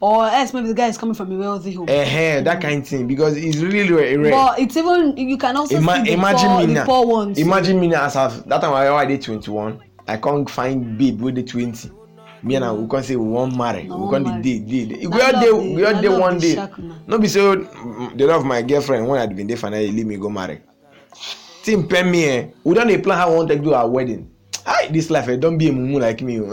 or 0.00 0.26
else 0.26 0.52
maybe 0.52 0.68
the 0.68 0.74
guy 0.74 0.88
is 0.88 0.98
coming 0.98 1.14
from 1.14 1.32
a 1.32 1.38
wealthy 1.38 1.72
home. 1.72 1.88
uh 1.88 1.94
that 2.42 2.60
kind 2.60 2.82
of 2.82 2.88
thing 2.88 3.06
because 3.06 3.36
it's 3.36 3.58
really 3.58 3.90
rare, 3.92 4.18
rare. 4.18 4.30
but 4.30 4.58
it's 4.58 4.76
even 4.76 5.16
you 5.16 5.36
can 5.38 5.56
also 5.56 5.76
Ima- 5.76 5.96
see 5.96 6.02
the 6.02 6.12
imagine 6.12 6.48
poor 6.48 6.66
me 6.66 6.74
the 6.74 6.84
poor 6.84 7.06
ones. 7.06 7.38
imagine 7.38 7.80
me 7.80 7.88
now 7.88 8.04
as 8.04 8.16
of 8.16 8.46
that 8.48 8.60
time 8.60 8.74
i 8.74 8.88
already 8.88 9.18
twenty-one 9.18 9.80
i 10.06 10.16
can't 10.16 10.48
find 10.48 10.96
babe 10.98 11.20
with 11.20 11.34
the 11.34 11.42
twenty 11.42 11.90
me 12.44 12.54
and 12.56 12.64
am 12.64 12.82
we 12.82 12.88
come 12.88 13.02
say 13.02 13.16
we 13.16 13.24
wan 13.26 13.56
marry. 13.56 13.84
Na 13.84 13.96
we 13.96 14.10
come 14.10 14.42
dey 14.42 14.58
dey 14.58 14.84
dey 14.84 15.06
we 15.06 15.20
all 15.20 15.32
dey 15.40 15.50
we 15.74 15.84
all 15.84 16.00
dey 16.00 16.08
one 16.08 16.38
day. 16.38 16.54
no 17.06 17.18
be 17.18 17.26
say 17.28 17.40
oh, 17.40 17.56
the 18.14 18.26
love 18.26 18.44
my 18.44 18.60
girlfriend 18.62 19.08
when 19.08 19.20
i 19.20 19.26
bin 19.26 19.46
dey 19.46 19.56
finally 19.56 19.90
leave 19.90 20.06
me 20.06 20.16
go 20.16 20.28
marry. 20.28 20.60
Team 21.62 21.88
pen 21.88 22.10
me 22.10 22.24
eh 22.24 22.46
we 22.62 22.74
don 22.74 22.86
dey 22.86 22.98
plan 22.98 23.18
how 23.18 23.30
we 23.30 23.36
wan 23.38 23.48
take 23.48 23.62
do 23.62 23.72
our 23.72 23.88
wedding. 23.88 24.30
Hi 24.66 24.88
this 24.88 25.10
life 25.10 25.28
eh 25.28 25.36
don 25.36 25.56
be 25.56 25.68
a 25.68 25.72
mumu 25.72 26.00
like 26.00 26.20
me 26.22 26.40
o 26.40 26.52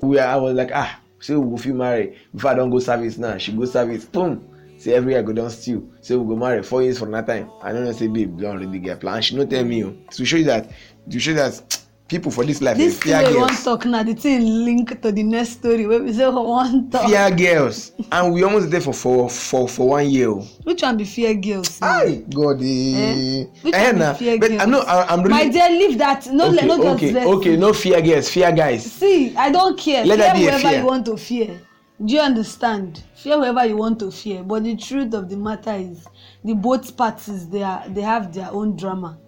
we 0.06 0.18
i 0.18 0.36
was 0.36 0.54
like 0.54 0.70
ah 0.72 0.98
say 1.20 1.34
we 1.34 1.50
go 1.50 1.56
fit 1.58 1.74
marry? 1.74 2.16
Before 2.34 2.50
i 2.52 2.54
don 2.54 2.70
go 2.70 2.78
service 2.78 3.18
now 3.18 3.36
she 3.36 3.52
go 3.52 3.64
service 3.66 4.06
boom. 4.06 4.44
Say 4.78 4.94
every 4.94 5.12
year 5.12 5.20
i 5.20 5.22
go 5.22 5.32
don 5.34 5.50
steal 5.50 5.82
say 6.00 6.16
we 6.16 6.26
go 6.26 6.36
marry? 6.36 6.62
Four 6.62 6.82
years 6.82 6.98
from 6.98 7.10
that 7.10 7.26
time. 7.26 7.50
I 7.62 7.72
no 7.72 7.84
know 7.84 7.92
say 7.92 8.06
babe 8.06 8.38
don 8.40 8.56
already 8.56 8.78
get 8.78 9.00
plan. 9.00 9.20
She 9.20 9.36
no 9.36 9.44
tell 9.44 9.64
me 9.64 9.84
o 9.84 9.94
to 10.12 10.24
show 10.24 10.36
you 10.38 10.44
that 10.44 10.70
to 11.10 11.18
show 11.20 11.32
you 11.32 11.36
that 11.36 11.78
people 12.08 12.30
for 12.32 12.44
this 12.44 12.62
life 12.62 12.76
dey 12.78 12.86
this 12.86 12.98
thing 12.98 13.12
fear 13.12 13.22
wey 13.22 13.32
we 13.32 13.38
wan 13.38 13.48
girls 13.48 13.64
talk 13.64 13.84
na 13.84 14.02
the 14.02 14.14
thing 14.14 14.40
link 14.64 15.00
to 15.02 15.12
the 15.12 15.22
next 15.22 15.50
story 15.60 15.86
wey 15.86 16.00
we 16.00 16.12
say 16.12 16.26
we 16.26 16.34
wan 16.34 16.88
talk. 16.90 17.06
fear 17.06 17.30
girls 17.30 17.92
and 18.10 18.32
we 18.32 18.42
almost 18.42 18.70
dey 18.70 18.80
for 18.80 18.94
for 18.94 19.28
for 19.28 19.68
for 19.68 19.88
one 19.90 20.08
year 20.08 20.28
o. 20.30 20.40
which 20.64 20.82
one 20.82 20.96
be 20.96 21.04
fear 21.04 21.34
girls. 21.34 21.80
na? 21.80 21.86
Hi, 21.86 22.14
God. 22.32 22.62
Eh? 22.62 22.64
Eh? 22.64 23.44
Which 23.62 23.74
Eh, 23.74 23.92
one 23.92 24.12
be 24.12 24.18
fear 24.18 24.38
But 24.38 24.48
girls? 24.50 24.62
I'm 24.62 24.70
not. 24.70 24.88
I- 24.88 25.06
I'm 25.12 25.22
really. 25.22 25.34
my 25.44 25.48
dear 25.48 25.68
leave 25.70 25.98
that 25.98 26.26
no 26.32 26.46
okay, 26.48 26.56
let 26.56 26.64
no 26.66 26.76
just 26.76 26.94
okay, 26.96 27.12
vex 27.12 27.26
okay. 27.26 27.50
me. 27.50 27.56
No 27.56 27.72
fear, 27.72 28.00
girls. 28.00 28.28
Fear, 28.30 28.52
guys. 28.52 28.82
see 28.92 29.36
i 29.36 29.50
don 29.52 29.76
care 29.76 30.04
Let 30.06 30.18
fear 30.18 30.50
whoever 30.50 30.58
fear. 30.58 30.78
you 30.80 30.86
want 30.86 31.04
to 31.06 31.16
fear 31.16 31.60
do 32.04 32.14
you 32.14 32.20
understand 32.20 33.02
fear 33.16 33.36
whoever 33.36 33.66
you 33.66 33.76
want 33.76 33.98
to 33.98 34.10
fear 34.10 34.42
but 34.42 34.64
the 34.64 34.76
truth 34.76 35.12
of 35.14 35.28
the 35.28 35.36
matter 35.36 35.74
is 35.74 36.06
the 36.44 36.54
both 36.54 36.96
parties 36.96 37.48
they 37.48 37.62
are 37.62 37.82
they 37.88 38.00
have 38.02 38.32
their 38.32 38.48
own 38.52 38.76
drama 38.76 39.18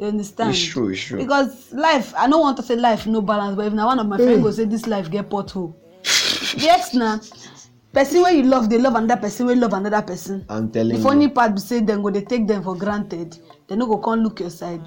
you 0.00 0.06
understand 0.06 0.50
It's 0.50 0.64
true, 0.64 0.88
it's 0.90 1.02
true. 1.02 1.18
because 1.18 1.72
life 1.72 2.14
i 2.16 2.26
no 2.26 2.38
want 2.38 2.56
to 2.56 2.62
say 2.62 2.74
life 2.76 3.06
no 3.06 3.20
balance 3.20 3.54
but 3.56 3.66
if 3.66 3.72
na 3.74 3.86
one 3.86 3.98
of 4.00 4.06
my 4.06 4.16
Mm. 4.16 4.24
friend 4.24 4.42
go 4.42 4.50
say 4.50 4.64
this 4.64 4.86
life 4.86 5.10
get 5.10 5.28
pothole 5.28 5.74
yes 6.56 6.94
na 6.94 7.18
person 7.92 8.22
wey 8.22 8.32
you 8.38 8.44
love 8.44 8.68
dey 8.70 8.78
love 8.78 8.94
another 8.96 9.20
person 9.20 9.46
wey 9.46 9.54
love 9.54 9.74
another 9.74 10.00
person 10.02 10.44
I'm 10.48 10.70
telling 10.70 10.96
the 10.96 11.02
funny 11.02 11.24
you. 11.24 11.30
part 11.30 11.54
be 11.54 11.60
say 11.60 11.80
dem 11.80 12.00
go 12.02 12.10
dey 12.10 12.22
take 12.24 12.46
dem 12.46 12.62
for 12.62 12.74
granted 12.76 13.36
dem 13.68 13.78
no 13.78 13.86
go 13.86 13.98
come 13.98 14.20
look 14.24 14.40
your 14.40 14.50
side 14.50 14.80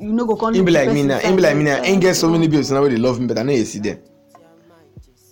you 0.00 0.12
no 0.12 0.24
go 0.26 0.34
come 0.36 0.54
look 0.54 0.66
the 0.66 0.72
like 0.72 0.88
me 0.88 0.94
person 0.94 1.08
now. 1.08 1.18
side 1.20 1.36
be 1.36 1.42
like 1.42 1.56
me 1.56 1.64
now. 1.64 1.82
Ain't 1.82 2.00
get 2.02 2.14
so 2.16 2.28
many 2.28 2.48
babes 2.48 2.70
now 2.72 2.80
where 2.80 2.90
they 2.90 2.96
love 2.96 3.20
me, 3.20 3.26
but 3.26 3.38
I 3.38 3.42
know 3.42 3.52
you 3.52 3.64
see 3.64 3.78
them. 3.78 3.98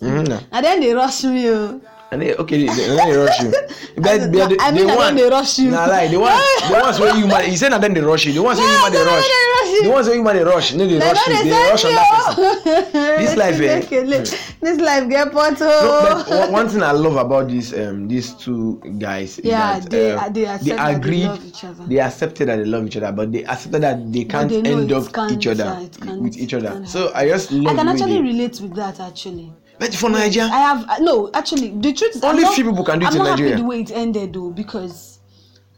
Mm-hmm. 0.02 0.24
Nah. 0.30 0.40
na 0.52 0.60
dem 0.60 0.80
dey 0.80 0.92
rush 0.92 1.24
me 1.24 1.48
o. 1.50 1.80
And 2.14 2.22
they, 2.22 2.34
okay, 2.36 2.64
they, 2.64 2.70
they, 2.72 2.94
they 2.94 3.16
rush 3.18 3.40
you. 3.42 3.50
But 3.96 4.30
No, 4.30 4.46
the, 4.46 4.56
I 4.60 4.70
mean, 4.70 4.86
the 4.86 4.92
I 4.92 4.96
one, 4.96 5.06
don't 5.06 5.16
dey 5.16 5.28
rush 5.30 5.58
you. 5.58 5.70
Nah, 5.70 5.86
like 5.86 6.10
the 6.10 6.18
one, 6.20 6.30
the 6.70 6.78
ones 6.80 6.98
where 7.00 7.16
you 7.16 7.26
man, 7.26 7.50
you 7.50 7.56
say 7.56 7.68
na 7.68 7.78
them 7.78 7.92
they 7.94 8.00
rush 8.00 8.26
you. 8.26 8.32
The 8.32 8.42
ones 8.42 8.58
where 8.58 8.70
you 8.70 8.74
No, 8.78 8.82
man 8.82 8.92
they 8.92 8.98
no, 8.98 9.04
no, 9.04 9.16
rush. 9.16 9.26
they. 9.26 9.82
The 9.82 9.90
ones 9.90 10.06
where 10.06 10.16
you 10.16 10.22
man 10.22 10.36
they 10.36 10.44
rush, 10.44 10.74
no 10.74 10.86
they 10.86 10.98
rush 10.98 11.26
you. 11.26 11.42
They 11.42 11.50
rush 11.70 11.84
on 11.84 11.92
that 11.98 12.08
person. 12.14 12.94
This 13.18 13.36
life, 13.36 13.60
eh? 13.60 13.80
Ekele. 13.82 14.60
this 14.60 14.78
life 14.80 15.08
get 15.08 15.32
No, 15.34 16.24
but 16.28 16.50
one- 16.52 16.68
thing 16.68 16.82
I 16.82 16.92
love 16.92 17.16
about 17.16 17.48
these 17.48 17.74
um 17.74 18.06
these 18.06 18.34
two 18.34 18.78
guys 18.98 19.40
Yeah, 19.42 19.80
that 19.80 19.90
they- 19.90 20.12
uh, 20.12 20.28
they 20.30 20.44
they 20.62 20.76
agreed 20.78 21.26
other. 21.26 21.86
they 21.88 21.98
accepted 21.98 22.48
that 22.48 22.56
they 22.56 22.64
love 22.64 22.86
each 22.86 22.96
other, 22.96 23.10
but 23.10 23.32
they 23.32 23.42
accepted 23.44 23.82
that 23.82 24.12
they 24.12 24.24
can't 24.24 24.48
they 24.50 24.62
end 24.62 24.92
up 24.92 25.10
each 25.30 25.46
other 25.48 25.82
with 26.22 26.36
each 26.38 26.54
other. 26.54 26.82
So 26.86 27.10
I 27.14 27.26
just 27.28 27.50
love 27.50 27.74
I 27.74 27.76
can 27.76 27.88
actually 27.88 28.22
relate 28.22 28.60
with 28.60 28.74
that 28.76 29.00
actually. 29.00 29.52
But 29.78 29.94
for 29.94 30.08
Nigeria, 30.10 30.50
I 30.50 30.58
have 30.58 30.88
uh, 30.88 30.98
no 31.00 31.30
actually 31.34 31.70
the 31.70 31.92
truth 31.92 32.16
is 32.16 32.22
Only 32.24 32.44
few 32.54 32.64
people 32.64 32.84
can 32.84 33.00
do 33.00 33.06
it 33.06 33.08
I'm 33.08 33.16
in 33.16 33.18
not 33.18 33.30
Nigeria. 33.30 33.50
happy 33.52 33.62
the 33.62 33.68
way 33.68 33.80
it 33.80 33.90
ended 33.90 34.32
though 34.32 34.50
because 34.50 35.18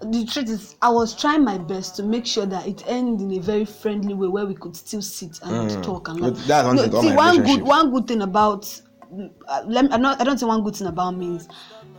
the 0.03 0.27
truth 0.27 0.51
is 0.51 0.77
I 0.83 0.91
was 0.91 1.15
trying 1.19 1.43
my 1.45 1.57
best 1.57 1.97
to 1.97 2.03
make 2.03 2.27
sure 2.27 2.45
that 2.47 2.67
it 2.67 2.85
ended 2.87 3.23
in 3.23 3.39
a 3.39 3.41
very 3.41 3.65
friendly 3.65 4.13
way 4.15 4.29
where 4.29 4.45
we 4.45 4.55
could 4.55 4.77
still 4.77 5.01
sit 5.03 5.39
and 5.43 5.83
talk 5.83 6.09
and 6.09 6.21
Mm. 6.21 6.49
Laugh. 6.49 6.67
one 6.67 6.77
no, 6.77 6.83
thing 6.83 6.91
to 6.91 6.97
all 6.97 7.03
see 7.03 7.15
one 7.15 7.43
good 7.45 7.63
one 7.63 7.91
good 7.91 8.07
thing 8.07 8.23
about 8.23 8.81
let 9.67 9.85
me, 9.85 9.91
I'm 9.93 10.03
not, 10.03 10.21
I 10.21 10.25
don't 10.25 10.39
say 10.39 10.47
one 10.47 10.63
good 10.63 10.77
thing 10.77 10.87
about 10.87 11.17
me 11.17 11.39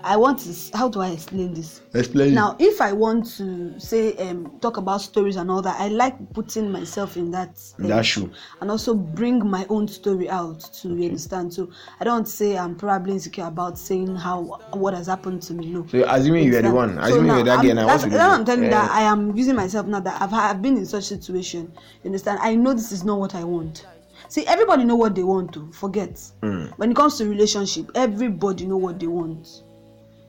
I 0.03 0.15
want 0.15 0.39
to. 0.39 0.77
How 0.77 0.89
do 0.89 1.01
I 1.01 1.09
explain 1.09 1.53
this? 1.53 1.81
Explain. 1.93 2.33
Now, 2.33 2.55
if 2.59 2.81
I 2.81 2.93
want 2.93 3.25
to 3.37 3.79
say 3.79 4.15
um, 4.17 4.57
talk 4.59 4.77
about 4.77 5.01
stories 5.01 5.35
and 5.35 5.49
all 5.49 5.61
that, 5.61 5.79
I 5.79 5.87
like 5.87 6.33
putting 6.33 6.71
myself 6.71 7.17
in 7.17 7.31
that 7.31 7.59
In 7.79 7.87
that 7.87 8.05
shoe. 8.05 8.31
and 8.61 8.69
also 8.69 8.93
bring 8.93 9.47
my 9.49 9.65
own 9.69 9.87
story 9.87 10.29
out 10.29 10.59
to 10.81 10.89
you 10.89 11.05
understand. 11.05 11.53
So 11.53 11.69
I 11.99 12.03
don't 12.03 12.27
say 12.27 12.57
I'm 12.57 12.75
probably 12.75 13.13
insecure 13.13 13.45
about 13.45 13.77
saying 13.77 14.15
how 14.15 14.59
what 14.73 14.93
has 14.93 15.07
happened 15.07 15.41
to 15.43 15.53
me. 15.53 15.67
No. 15.67 15.85
So 15.87 16.05
assuming 16.07 16.45
you 16.45 16.57
are 16.57 16.61
the 16.61 16.71
one, 16.71 16.97
assuming 16.99 17.31
you 17.31 17.37
were 17.37 17.43
that 17.43 17.61
girl, 17.63 17.73
now 17.73 17.87
that's, 17.87 18.03
what 18.03 18.11
now 18.11 18.31
I'm 18.31 18.45
telling 18.45 18.65
you 18.65 18.69
that 18.69 18.91
I 18.91 19.01
am 19.01 19.35
using 19.35 19.55
myself 19.55 19.87
now 19.87 19.99
that 19.99 20.21
I've, 20.21 20.33
I've 20.33 20.61
been 20.61 20.77
in 20.77 20.85
such 20.85 21.05
situation. 21.05 21.71
You 22.03 22.09
understand? 22.09 22.39
I 22.41 22.55
know 22.55 22.73
this 22.73 22.91
is 22.91 23.03
not 23.03 23.19
what 23.19 23.35
I 23.35 23.43
want. 23.43 23.85
See, 24.29 24.45
everybody 24.47 24.83
know 24.83 24.95
what 24.95 25.15
they 25.15 25.23
want 25.23 25.53
to 25.53 25.71
forget. 25.71 26.15
Mm. 26.41 26.71
When 26.77 26.91
it 26.91 26.95
comes 26.95 27.17
to 27.17 27.27
relationship, 27.29 27.91
everybody 27.95 28.65
know 28.65 28.77
what 28.77 28.99
they 28.99 29.07
want. 29.07 29.47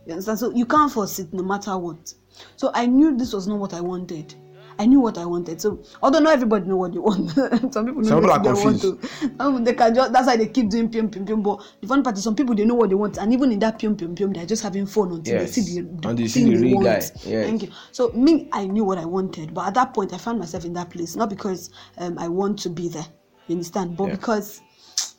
You 0.06 0.12
understand? 0.12 0.38
So 0.38 0.50
you 0.52 0.66
can't 0.66 0.90
force 0.90 1.18
it 1.18 1.32
no 1.32 1.42
matter 1.42 1.76
what. 1.76 2.12
So 2.56 2.70
I 2.74 2.86
knew 2.86 3.16
this 3.16 3.32
was 3.32 3.46
not 3.48 3.58
what 3.58 3.74
I 3.74 3.80
wanted. 3.80 4.34
I 4.80 4.86
knew 4.86 5.00
what 5.00 5.18
I 5.18 5.24
wanted. 5.26 5.60
So 5.60 5.82
although 6.00 6.20
not 6.20 6.24
know. 6.26 6.30
everybody 6.30 6.66
know 6.66 6.76
what 6.76 6.92
they 6.92 6.98
want, 7.00 7.30
some 7.72 7.84
people 7.86 8.00
know 8.02 8.08
Some 8.08 8.20
people 8.20 8.30
are 8.30 8.42
they 8.42 8.52
want 8.52 8.80
to. 8.82 8.98
Some 9.36 9.64
they 9.64 9.74
can 9.74 9.92
just 9.92 10.12
that's 10.12 10.28
why 10.28 10.36
they 10.36 10.46
keep 10.46 10.70
doing 10.70 10.88
pium 10.88 11.10
pium 11.10 11.26
pium. 11.26 11.42
But 11.42 11.60
the 11.80 11.88
fun 11.88 12.04
part 12.04 12.16
is 12.16 12.22
some 12.22 12.36
people 12.36 12.54
they 12.54 12.64
know 12.64 12.76
what 12.76 12.88
they 12.88 12.94
want, 12.94 13.16
and 13.18 13.32
even 13.32 13.50
in 13.50 13.58
that 13.58 13.80
pium 13.80 13.96
pium 13.96 14.14
pium, 14.16 14.32
they're 14.32 14.46
just 14.46 14.62
having 14.62 14.86
fun 14.86 15.10
until 15.10 15.34
Yes. 15.34 15.56
they 15.56 15.62
see 15.62 15.80
the, 15.80 15.88
the 16.00 16.08
Until 16.08 16.28
thing 16.28 16.50
the 16.50 16.56
they 16.56 16.74
want. 16.74 16.84
guy. 16.86 16.92
Yes. 16.92 17.12
Thank 17.24 17.62
you. 17.64 17.70
So 17.90 18.10
me, 18.12 18.48
I 18.52 18.66
knew 18.66 18.84
what 18.84 18.98
I 18.98 19.04
wanted, 19.04 19.52
but 19.52 19.66
at 19.66 19.74
that 19.74 19.92
point, 19.94 20.12
I 20.14 20.18
found 20.18 20.38
myself 20.38 20.64
in 20.64 20.74
that 20.74 20.90
place 20.90 21.16
not 21.16 21.28
because 21.28 21.70
um, 21.98 22.16
I 22.16 22.28
want 22.28 22.60
to 22.60 22.70
be 22.70 22.88
there. 22.88 23.06
You 23.48 23.54
understand? 23.56 23.96
But 23.96 24.06
Yeah. 24.08 24.14
because 24.16 24.60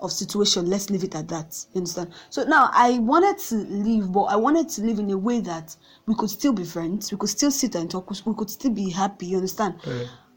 of 0.01 0.11
situation 0.11 0.69
let's 0.69 0.89
leave 0.89 1.03
it 1.03 1.15
at 1.15 1.27
that. 1.27 1.57
You 1.73 1.79
understand? 1.79 2.13
So 2.29 2.43
now 2.45 2.69
i 2.73 2.99
wanted 2.99 3.37
to 3.49 3.55
leave 3.55 4.11
but 4.11 4.23
i 4.25 4.35
wanted 4.35 4.69
to 4.69 4.81
live 4.81 4.99
in 4.99 5.09
a 5.11 5.17
way 5.17 5.41
that 5.41 5.75
we 6.05 6.15
could 6.15 6.29
still 6.29 6.53
be 6.53 6.63
friends 6.63 7.11
we 7.11 7.17
could 7.17 7.29
still 7.29 7.51
sit 7.51 7.75
and 7.75 7.89
talk 7.91 8.09
we 8.25 8.33
could 8.35 8.49
still 8.49 8.71
be 8.71 8.89
happy 8.89 9.25
you 9.27 9.37
understand? 9.37 9.75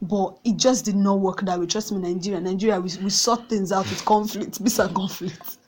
But 0.00 0.38
it 0.44 0.56
just 0.56 0.84
did 0.84 0.96
not 0.96 1.20
work 1.20 1.42
that 1.42 1.60
way. 1.60 1.66
Trust 1.66 1.92
me 1.92 1.98
nigeria 1.98 2.40
nigeria 2.40 2.80
we, 2.80 2.90
we 3.04 3.10
sort 3.10 3.48
things 3.48 3.70
out 3.72 3.88
with 3.88 4.04
conflict 4.04 4.62
peace 4.62 4.78
and 4.80 4.94
conflict. 4.94 5.58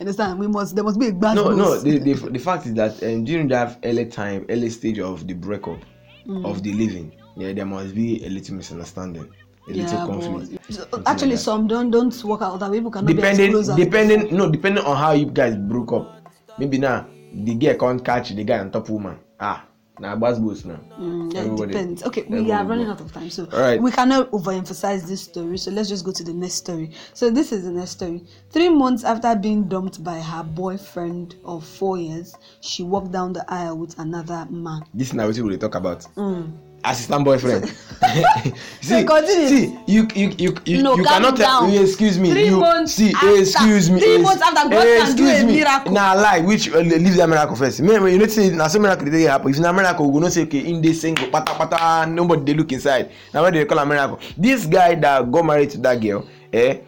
Understand? 0.00 0.38
We 0.40 0.48
must 0.48 0.74
there 0.74 0.84
must 0.84 0.98
be 0.98 1.08
a 1.08 1.12
bad 1.12 1.34
no 1.36 1.50
no 1.50 1.78
the, 1.80 1.98
the 1.98 2.14
the 2.30 2.38
fact 2.38 2.66
is 2.66 2.74
that 2.74 3.00
um, 3.04 3.24
during 3.24 3.48
that 3.48 3.78
early 3.84 4.06
time 4.06 4.46
early 4.48 4.70
stage 4.70 4.98
of 4.98 5.26
the 5.26 5.34
breakup 5.34 5.78
Mm. 6.26 6.46
of 6.46 6.62
the 6.62 6.72
living 6.72 7.12
yeah 7.36 7.52
there 7.52 7.66
must 7.66 7.94
be 7.94 8.24
a 8.24 8.30
little 8.30 8.54
misunderstanding 8.54 9.30
a 9.68 9.72
little 9.72 10.06
conflict 10.06 10.90
but, 10.90 11.02
actually 11.06 11.30
like 11.30 11.38
some 11.38 11.66
don't 11.66 11.90
don't 11.90 12.24
work 12.24 12.42
out 12.42 12.58
that 12.60 12.70
way 12.70 12.78
people 12.78 12.90
cannot 12.90 13.06
be 13.06 13.14
depending 13.14 13.50
close 13.50 13.68
as 13.68 13.76
depending 13.76 14.34
no 14.36 14.50
depending 14.50 14.84
on 14.84 14.96
how 14.96 15.12
you 15.12 15.26
guys 15.26 15.56
broke 15.56 15.92
up 15.92 16.28
maybe 16.58 16.78
now 16.78 17.06
the 17.32 17.54
girl 17.54 17.74
can't 17.76 18.04
catch 18.04 18.30
the 18.30 18.44
guy 18.44 18.58
on 18.58 18.70
top 18.70 18.88
woman 18.88 19.18
ah 19.40 19.64
na 19.98 20.16
gbas 20.16 20.38
gbos 20.38 20.64
now 20.64 20.78
Mm, 20.98 21.34
yeah, 21.34 21.42
it 21.42 21.56
depends. 21.56 22.02
Okay, 22.04 22.22
we 22.22 22.38
everybody 22.38 22.52
are 22.52 22.64
running 22.64 22.86
out 22.88 23.00
of 23.00 23.12
time, 23.12 23.28
so 23.30 23.46
Alright. 23.52 23.82
we 23.82 23.90
cannot 23.90 24.30
overemphasize 24.30 25.06
this 25.06 25.22
story. 25.22 25.58
So 25.58 25.70
let's 25.72 25.88
just 25.88 26.04
go 26.04 26.12
to 26.12 26.22
the 26.22 26.32
next 26.32 26.54
story. 26.54 26.90
So 27.14 27.30
this 27.30 27.50
is 27.52 27.64
the 27.64 27.70
next 27.72 27.90
story. 27.90 28.22
Three 28.50 28.68
months 28.68 29.02
after 29.04 29.34
being 29.34 29.64
dumped 29.68 30.02
by 30.04 30.20
her 30.20 30.44
boyfriend 30.44 31.34
of 31.44 31.66
four 31.66 31.98
years, 31.98 32.34
she 32.60 32.82
walked 32.84 33.10
down 33.10 33.32
the 33.32 33.44
aisle 33.48 33.76
with 33.78 33.98
another 33.98 34.46
man. 34.50 34.84
this 34.94 35.08
is 35.08 35.14
now 35.14 35.26
what 35.26 35.36
we 35.38 35.56
talk 35.58 35.74
about 35.74 36.06
Mm. 36.16 36.52
Assistant 36.84 37.24
boyfriend 37.24 37.64
see 38.80 39.06
see 39.48 39.78
you 39.86 40.06
you 40.14 40.28
you 40.38 40.50
you, 40.66 40.82
No, 40.82 40.96
you 40.96 41.04
cannot 41.04 41.36
tell 41.36 41.68
you 41.68 41.82
excuse 41.82 42.18
me 42.18 42.30
Three 42.30 42.46
you 42.52 42.60
see 42.86 43.12
after- 43.14 43.36
excuse 43.40 43.90
me 43.90 44.00
three 44.00 44.18
months 44.18 44.42
after 44.42 44.68
God 44.68 44.84
can 44.84 45.16
do 45.16 45.24
a 45.28 45.44
miracle. 45.44 45.92
na 45.92 46.12
lie 46.12 46.40
which 46.40 46.68
uh, 46.68 46.78
leave 46.84 47.16
that 47.16 47.28
miracle 47.28 47.56
first. 47.56 47.80
Me 47.80 47.94
you 47.94 48.18
know 48.18 48.26
say 48.26 48.50
na 48.50 48.68
so 48.68 48.78
miracle 48.78 49.06
take 49.08 49.28
happen. 49.28 49.50
If 49.50 49.58
na 49.58 49.72
miracle 49.72 50.06
we 50.06 50.12
go 50.14 50.18
know 50.20 50.28
say 50.28 50.42
okay 50.44 50.60
him 50.62 50.82
dey 50.82 50.92
single 50.92 51.28
patapata 51.28 52.04
nobody 52.10 52.44
dey 52.44 52.54
look 52.54 52.72
inside. 52.72 53.10
Na 53.32 53.40
why 53.42 53.50
they 53.50 53.60
dey 53.64 53.68
call 53.68 53.80
am 53.80 53.88
miracle. 53.88 54.18
This 54.36 54.66
guy 54.66 54.94
that 54.96 55.30
got 55.30 55.44
married 55.44 55.70
to 55.70 55.78
that 55.78 56.00
girl 56.00 56.28
eh 56.52 56.78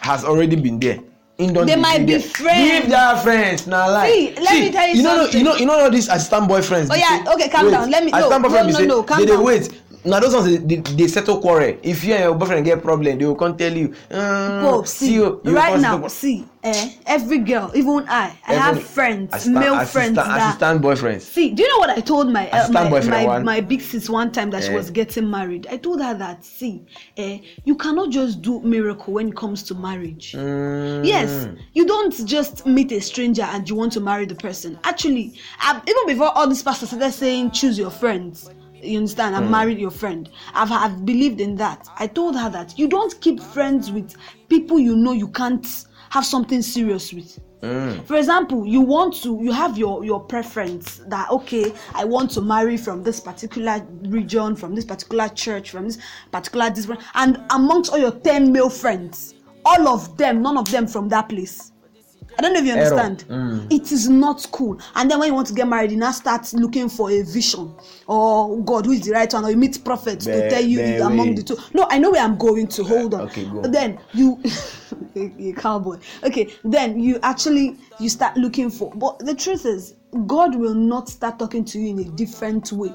has 0.00 0.24
already 0.24 0.56
been 0.56 0.78
there 0.78 1.00
him 1.40 1.52
don 1.56 1.66
They 1.66 1.76
might 1.76 2.04
be 2.06 2.18
friends. 2.20 2.60
leave 2.68 2.86
that 2.92 3.22
friends 3.24 3.66
na 3.66 3.86
lie 3.88 4.10
See, 4.12 4.34
let 4.40 4.54
me 4.60 4.70
tell 4.70 4.88
you 4.88 4.94
you 4.96 5.02
know 5.02 5.16
something. 5.24 5.38
you 5.38 5.44
know 5.44 5.54
you 5.56 5.66
know 5.66 5.76
all 5.80 5.90
these 5.90 6.08
assistant 6.08 6.44
boyfriends 6.48 6.88
Oh, 6.90 6.94
yeah, 6.94 7.24
say- 7.24 7.32
okay, 7.34 7.48
calm 7.48 7.64
wait, 7.66 7.72
down. 7.72 7.90
Let 7.90 8.04
me- 8.04 8.12
no, 8.12 8.28
no, 8.28 8.38
be 8.66 8.72
say 8.72 8.86
no, 8.86 8.96
no, 8.96 9.02
calm 9.02 9.18
they 9.20 9.26
down. 9.26 9.42
wait 9.44 9.64
na 10.04 10.16
those 10.20 10.32
ones 10.32 10.48
dey 10.48 10.58
dey 10.60 10.80
dey 10.96 11.08
settle 11.08 11.40
quarrel 11.40 11.76
if 11.82 12.04
you 12.04 12.14
and 12.14 12.24
your 12.24 12.34
boyfriend 12.34 12.64
get 12.64 12.80
problem 12.82 13.18
they 13.18 13.24
go 13.24 13.34
come 13.34 13.52
tell 13.56 13.72
you 13.72 13.92
um, 14.12 14.62
Go 14.64 14.84
see, 14.84 15.14
you 15.20 15.40
you 15.44 15.52
right 15.56 15.76
now, 15.80 16.00
see, 16.08 16.44
eh, 16.62 16.92
every 17.06 17.38
girl, 17.38 17.70
even 17.74 18.04
I, 18.08 18.36
I 18.46 18.54
have 18.54 18.82
friends, 18.82 19.30
assistant- 19.32 19.54
male 19.56 19.74
assistant, 19.74 19.90
friends 19.92 20.16
that 20.16 20.48
assistant 20.48 20.82
boyfriends 20.82 21.20
See, 21.22 21.52
do 21.52 21.62
you 21.62 21.68
know 21.68 21.78
what 21.78 21.90
I 21.90 22.00
told 22.00 22.30
my 22.30 22.50
uh, 22.50 22.68
my, 22.70 22.88
my, 22.88 23.24
one. 23.26 23.44
my 23.44 23.60
big 23.60 23.80
sis 23.80 24.10
one 24.10 24.30
time 24.32 24.50
that 24.50 24.62
she 24.64 24.70
Eh. 24.70 24.74
was 24.76 24.90
getting 24.90 25.30
married? 25.30 25.66
I 25.70 25.76
told 25.78 26.00
her 26.02 26.14
that 26.14 26.44
see, 26.44 26.82
eh, 27.16 27.38
you 27.64 27.74
cannot 27.76 28.10
just 28.10 28.42
do 28.42 28.60
miracle 28.60 29.14
when 29.14 29.28
it 29.28 29.36
comes 29.36 29.62
to 29.64 29.74
marriage. 29.74 30.32
Mm. 30.32 31.06
Yes, 31.06 31.48
you 31.72 31.86
don't 31.86 32.14
just 32.26 32.66
meet 32.66 32.92
a 32.92 33.00
stranger 33.00 33.42
and 33.42 33.68
you 33.68 33.74
want 33.74 33.92
to 33.94 34.00
marry 34.00 34.26
the 34.26 34.34
person. 34.34 34.78
Actually, 34.84 35.38
i 35.60 35.80
even 35.88 36.06
before 36.06 36.30
all 36.36 36.46
these 36.46 36.62
pastors 36.62 36.90
started 36.90 37.12
saying 37.12 37.52
choose 37.52 37.78
your 37.78 37.90
friends. 37.90 38.50
You 38.82 38.96
understand? 38.96 39.36
I 39.36 39.40
married 39.40 39.78
your 39.78 39.90
friend. 39.90 40.30
I've, 40.54 40.72
I've 40.72 41.04
believed 41.04 41.42
in 41.42 41.54
that. 41.56 41.86
I 41.98 42.06
told 42.06 42.34
her 42.34 42.48
that 42.48 42.78
you 42.78 42.88
don't 42.88 43.18
keep 43.20 43.38
friends 43.38 43.92
with 43.92 44.14
people 44.48 44.78
you 44.80 44.96
know 44.96 45.12
you 45.12 45.28
can't 45.28 45.84
have 46.10 46.24
something 46.24 46.62
serious 46.62 47.12
with 47.12 47.38
Mm. 47.62 48.06
for 48.06 48.16
example 48.16 48.66
you 48.66 48.80
want 48.80 49.12
to 49.22 49.38
you 49.42 49.52
have 49.52 49.76
your 49.76 50.02
your 50.02 50.18
preference 50.18 51.02
that 51.08 51.30
okay 51.30 51.74
i 51.94 52.06
want 52.06 52.30
to 52.30 52.40
marry 52.40 52.78
from 52.78 53.02
this 53.02 53.20
particular 53.20 53.86
region 54.04 54.56
from 54.56 54.74
this 54.74 54.86
particular 54.86 55.28
church 55.28 55.70
from 55.70 55.84
this 55.84 55.98
particular 56.32 56.70
this 56.70 56.88
and 57.16 57.44
amongst 57.50 57.92
all 57.92 57.98
your 57.98 58.12
10 58.12 58.50
male 58.50 58.70
friends 58.70 59.34
all 59.66 59.88
of 59.88 60.16
them 60.16 60.40
none 60.40 60.56
of 60.56 60.70
them 60.70 60.86
from 60.86 61.06
that 61.10 61.28
place 61.28 61.72
i 62.38 62.42
don't 62.42 62.52
know 62.52 62.60
if 62.60 62.66
you 62.66 62.72
understand. 62.72 63.24
Mm. 63.28 63.72
it 63.72 63.92
is 63.92 64.08
not 64.08 64.46
cool. 64.52 64.80
And 64.94 65.10
then 65.10 65.18
when 65.18 65.28
you 65.28 65.34
want 65.34 65.46
to 65.48 65.54
get 65.54 65.68
married 65.68 65.90
you 65.90 65.96
now 65.96 66.10
start 66.12 66.52
looking 66.52 66.88
for 66.88 67.10
a 67.10 67.22
vision 67.22 67.74
or 68.06 68.62
god 68.62 68.86
who 68.86 68.92
is 68.92 69.02
the 69.02 69.12
right 69.12 69.32
one 69.32 69.44
or 69.44 69.50
you 69.50 69.56
meet 69.56 69.84
prophets 69.84 70.24
to 70.24 70.50
tell 70.50 70.62
you 70.62 70.78
be- 70.78 70.96
among 70.96 71.34
the 71.34 71.42
two. 71.42 71.56
No 71.74 71.86
i 71.90 71.98
know 71.98 72.10
where 72.10 72.22
i'm 72.22 72.36
going 72.36 72.66
to. 72.68 72.84
Hold 72.84 73.14
on. 73.14 73.20
okay, 73.22 73.44
go. 73.44 73.62
then 73.62 73.98
you 74.12 74.40
you 75.14 75.54
cowboy. 75.54 75.98
Okay 76.24 76.52
then 76.64 76.98
you 76.98 77.18
actually 77.22 77.76
you 77.98 78.08
start 78.08 78.36
looking 78.36 78.70
for 78.70 78.90
but 78.94 79.18
the 79.20 79.34
truth 79.34 79.66
is 79.66 79.94
god 80.26 80.54
will 80.54 80.74
not 80.74 81.08
start 81.08 81.38
talking 81.38 81.64
to 81.64 81.78
you 81.78 81.90
in 81.90 81.98
a 82.00 82.10
different 82.12 82.72
way 82.72 82.92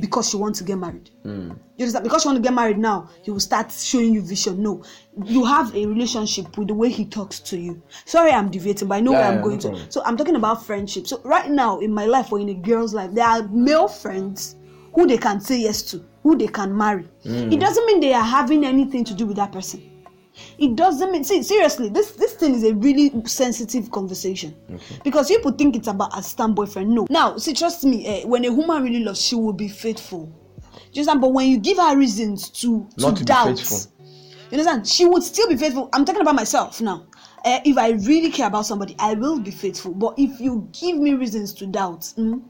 because 0.00 0.32
you 0.32 0.38
want 0.38 0.54
to 0.56 0.64
get 0.64 0.78
married. 0.78 1.10
Mm. 1.24 1.48
you 1.76 1.84
understand? 1.84 2.04
Because 2.04 2.24
you 2.24 2.30
want 2.30 2.42
to 2.42 2.48
get 2.48 2.54
married 2.54 2.78
now 2.78 3.08
he 3.22 3.30
will 3.30 3.40
start 3.40 3.70
showing 3.72 4.14
you 4.14 4.22
vision. 4.22 4.62
No. 4.62 4.82
You 5.24 5.44
have 5.44 5.74
a 5.74 5.86
relationship 5.86 6.56
with 6.58 6.68
the 6.68 6.74
way 6.74 6.88
he 6.90 7.04
talks 7.04 7.40
to 7.40 7.58
you. 7.58 7.82
Sorry 8.04 8.30
i'm 8.30 8.50
deviating 8.50 8.88
but 8.88 8.94
i 8.96 9.00
know 9.00 9.12
Yeah, 9.12 9.18
where 9.18 9.28
i'm 9.28 9.34
yeah, 9.36 9.42
going 9.42 9.58
no 9.58 9.84
to. 9.84 9.92
so 9.92 10.02
i'm 10.04 10.16
talking 10.16 10.36
about 10.36 10.64
friendship. 10.64 11.06
So 11.06 11.20
right 11.24 11.50
now 11.50 11.78
in 11.80 11.92
my 11.92 12.06
life 12.06 12.32
or 12.32 12.38
in 12.40 12.48
a 12.48 12.54
girl's 12.54 12.94
life 12.94 13.12
there 13.12 13.26
are 13.26 13.42
male 13.48 13.88
friends 13.88 14.56
who 14.94 15.06
they 15.06 15.18
can 15.18 15.40
say 15.40 15.58
yes 15.60 15.82
to 15.82 16.04
who 16.22 16.36
they 16.36 16.48
can 16.48 16.76
marry. 16.76 17.04
Mm. 17.24 17.52
it 17.52 17.60
doesn't 17.60 17.86
mean 17.86 18.00
they 18.00 18.12
are 18.12 18.22
having 18.24 18.64
anything 18.64 19.04
to 19.04 19.14
do 19.14 19.26
with 19.26 19.36
that 19.36 19.52
person 19.52 19.89
it 20.58 20.76
doesn't 20.76 21.10
mean 21.12 21.24
see 21.24 21.42
seriously 21.42 21.88
this 21.88 22.12
this 22.12 22.34
thing 22.34 22.54
is 22.54 22.64
a 22.64 22.74
really 22.74 23.10
sensitive 23.26 23.90
conversation. 23.90 24.54
Because 25.04 25.28
people 25.28 25.52
think 25.52 25.76
it's 25.76 25.88
about 25.88 26.16
assistant 26.18 26.54
boyfriend. 26.54 26.90
No. 26.90 27.06
Now 27.10 27.36
see 27.36 27.54
trust 27.54 27.84
me 27.84 28.06
eh, 28.06 28.24
when 28.24 28.44
a 28.44 28.52
woman 28.52 28.82
really 28.82 29.04
loves 29.04 29.20
she 29.20 29.34
will 29.34 29.52
be 29.52 29.68
faithful. 29.68 30.26
Do 30.26 30.78
you 30.92 31.00
understand? 31.02 31.20
But 31.20 31.32
when 31.32 31.48
you 31.48 31.58
give 31.58 31.78
her 31.78 31.96
reasons 31.96 32.50
to 32.50 32.86
to 32.96 33.06
Not 33.06 33.16
to 33.16 33.24
doubt 33.24 33.86
you 34.50 34.58
understand? 34.58 34.86
She 34.88 35.04
would 35.04 35.22
still 35.22 35.48
be 35.48 35.56
faithful. 35.56 35.88
I'm 35.92 36.04
talking 36.04 36.22
about 36.22 36.34
myself 36.34 36.80
now. 36.80 37.06
Eh, 37.44 37.60
if 37.64 37.78
i 37.78 37.90
really 37.92 38.30
care 38.30 38.48
about 38.48 38.66
somebody 38.66 38.94
i 38.98 39.14
will 39.14 39.40
be 39.40 39.50
faithful. 39.50 39.94
But 39.94 40.14
if 40.18 40.38
you 40.40 40.68
give 40.72 40.98
me 40.98 41.14
reasons 41.14 41.54
to 41.54 41.66
doubt 41.66 42.00
mm, 42.18 42.42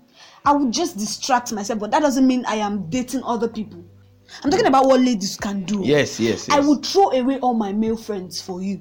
i 0.45 0.53
would 0.53 0.73
just 0.73 0.97
distract 0.99 1.53
myself. 1.53 1.79
But 1.79 1.93
that 1.93 2.01
doesn't 2.01 2.27
mean 2.27 2.45
i 2.47 2.57
am 2.57 2.91
dating 2.91 3.23
other 3.23 3.47
people 3.47 3.80
i'm 4.45 4.51
talking 4.51 4.67
about 4.67 4.87
what 4.87 5.01
ladies 5.01 5.37
can 5.37 5.65
do 5.65 5.83
yes 5.85 6.19
yes 6.21 6.49
yes 6.49 6.51
I 6.51 6.61
would 6.61 6.85
throw 6.85 7.11
away 7.11 7.39
all 7.41 7.55
my 7.55 7.73
male 7.73 7.97
friends 7.97 8.41
for 8.41 8.63
you. 8.63 8.81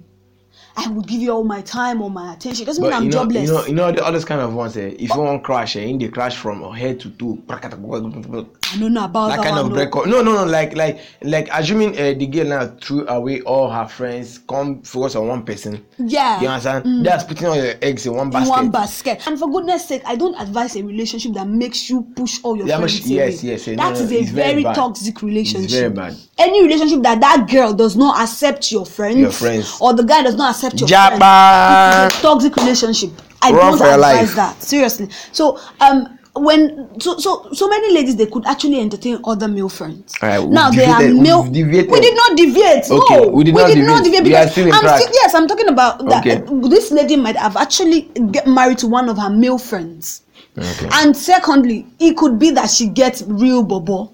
I 0.78 0.88
would 0.90 1.08
give 1.08 1.20
you 1.22 1.32
all 1.32 1.44
my 1.44 1.62
time, 1.62 2.02
all 2.02 2.10
my 2.10 2.34
attention. 2.34 2.64
It 2.64 2.66
doesn't 2.68 2.84
mean 2.84 2.94
I'm 2.94 3.04
you 3.04 3.10
know, 3.10 3.24
jobless. 3.24 3.48
you 3.48 3.54
know, 3.54 3.66
you 3.66 3.74
know, 3.74 3.92
the 3.92 4.06
others 4.06 4.26
kind 4.26 4.42
of 4.42 4.54
ones. 4.54 4.78
Eh, 4.78 4.96
if 5.00 5.10
you 5.14 5.20
want 5.20 5.44
crash, 5.44 5.76
eh, 5.76 5.82
in 5.82 5.98
the 5.98 6.08
crash 6.10 6.36
from 6.38 6.62
head 6.74 7.00
to 7.02 7.10
toe, 7.12 7.38
I 7.50 8.78
don't 8.78 8.94
know 8.94 9.06
about 9.06 9.30
that 9.30 9.38
that, 9.38 9.44
kind 9.44 9.56
one. 9.56 9.66
of 9.66 9.70
no. 9.70 9.76
breakup. 9.76 10.06
No, 10.06 10.22
no, 10.22 10.34
no. 10.34 10.46
Like, 10.46 10.76
like, 10.76 11.00
like, 11.24 11.50
assuming 11.52 11.98
uh, 11.98 12.14
the 12.18 12.28
girl 12.28 12.46
now 12.46 12.68
threw 12.82 13.08
away 13.08 13.42
all 13.42 13.70
her 13.70 13.88
friends, 13.88 14.38
come 14.48 14.82
focus 14.84 15.16
on 15.16 15.28
one 15.28 15.44
person. 15.44 15.84
Yeah. 15.98 16.40
You 16.40 16.48
understand? 16.48 17.06
That's 17.06 17.24
putting 17.24 17.48
all 17.48 17.56
your 17.56 17.74
eggs 17.82 18.06
in 18.06 18.14
one 18.16 18.28
In 18.28 18.32
basket. 18.32 18.50
one 18.50 18.70
basket. 18.70 19.28
And 19.28 19.40
for 19.40 19.50
goodness 19.50 19.88
sake, 19.88 20.04
I 20.06 20.16
don't 20.16 20.36
advise 20.40 20.76
a 20.76 20.84
relationship 20.84 21.34
that 21.34 21.48
makes 21.48 21.90
you 21.90 22.04
push 22.16 22.40
all 22.44 22.56
your 22.56 22.68
Yeah, 22.68 22.78
friends 22.78 23.02
much- 23.02 23.06
yes, 23.08 23.42
away. 23.44 23.52
yes, 23.54 23.68
eh, 23.68 23.76
That 23.76 23.94
no, 23.94 24.00
no, 24.00 24.06
a 24.06 24.24
very 24.24 24.24
very, 24.64 24.64
toxic 24.64 25.22
relationship. 25.24 25.70
very 25.72 25.90
bad. 25.90 26.16
Any 26.38 26.62
relationship 26.64 27.02
that 27.04 27.20
that 27.22 27.50
girl 27.50 27.74
does 27.74 27.96
not 27.96 28.20
accept 28.22 28.72
your 28.72 28.86
friends, 28.86 29.18
Your 29.18 29.32
friends. 29.32 29.78
or 29.82 29.94
the 29.94 30.04
guy 30.04 30.22
does 30.22 30.36
not 30.36 30.52
accept 30.64 30.80
your 30.80 30.88
Japa. 30.90 32.10
friend. 32.10 32.12
Toxic 32.22 32.56
relationship. 32.56 33.12
I 33.42 33.52
Run 33.52 33.78
don't 33.78 33.94
advise 33.94 34.00
life. 34.00 34.36
that 34.36 34.62
seriously. 34.62 35.10
So 35.32 35.60
um 35.80 36.18
when 36.36 36.88
so 37.00 37.18
so 37.18 37.50
so 37.54 37.68
many 37.68 37.94
ladies 37.94 38.16
they 38.16 38.26
could 38.28 38.46
actually 38.46 38.80
entertain 38.80 39.20
other 39.26 39.48
male 39.48 39.70
friends. 39.70 40.14
Now 40.22 40.70
they 40.72 40.86
are 40.86 41.02
male. 41.02 41.44
We 41.44 41.52
did 42.00 42.16
not 42.16 42.38
deviate. 42.38 42.90
Okay, 42.90 43.16
no, 43.18 43.28
we 43.30 43.44
did 43.44 43.56
not 43.56 43.68
did 43.68 43.76
deviate. 43.76 43.88
not 43.88 44.04
deviate 44.04 44.24
because 44.56 44.84
I'm 44.84 45.00
still, 45.00 45.14
yes, 45.14 45.34
I'm 45.34 45.48
talking 45.48 45.68
about 45.70 46.06
that. 46.08 46.26
Okay. 46.26 46.70
This 46.70 46.92
lady 46.92 47.16
might 47.16 47.36
have 47.36 47.58
actually 47.58 48.02
get 48.32 48.48
married 48.48 48.78
to 48.80 48.88
one 48.88 49.10
of 49.10 49.18
her 49.18 49.30
male 49.30 49.58
friends. 49.58 50.22
Okay. 50.58 50.90
And 50.94 51.16
secondly, 51.16 51.88
it 52.00 52.16
could 52.18 52.38
be 52.40 52.52
that 52.52 52.70
she 52.70 52.88
gets 52.88 53.22
real 53.24 53.64
bobo. 53.64 54.12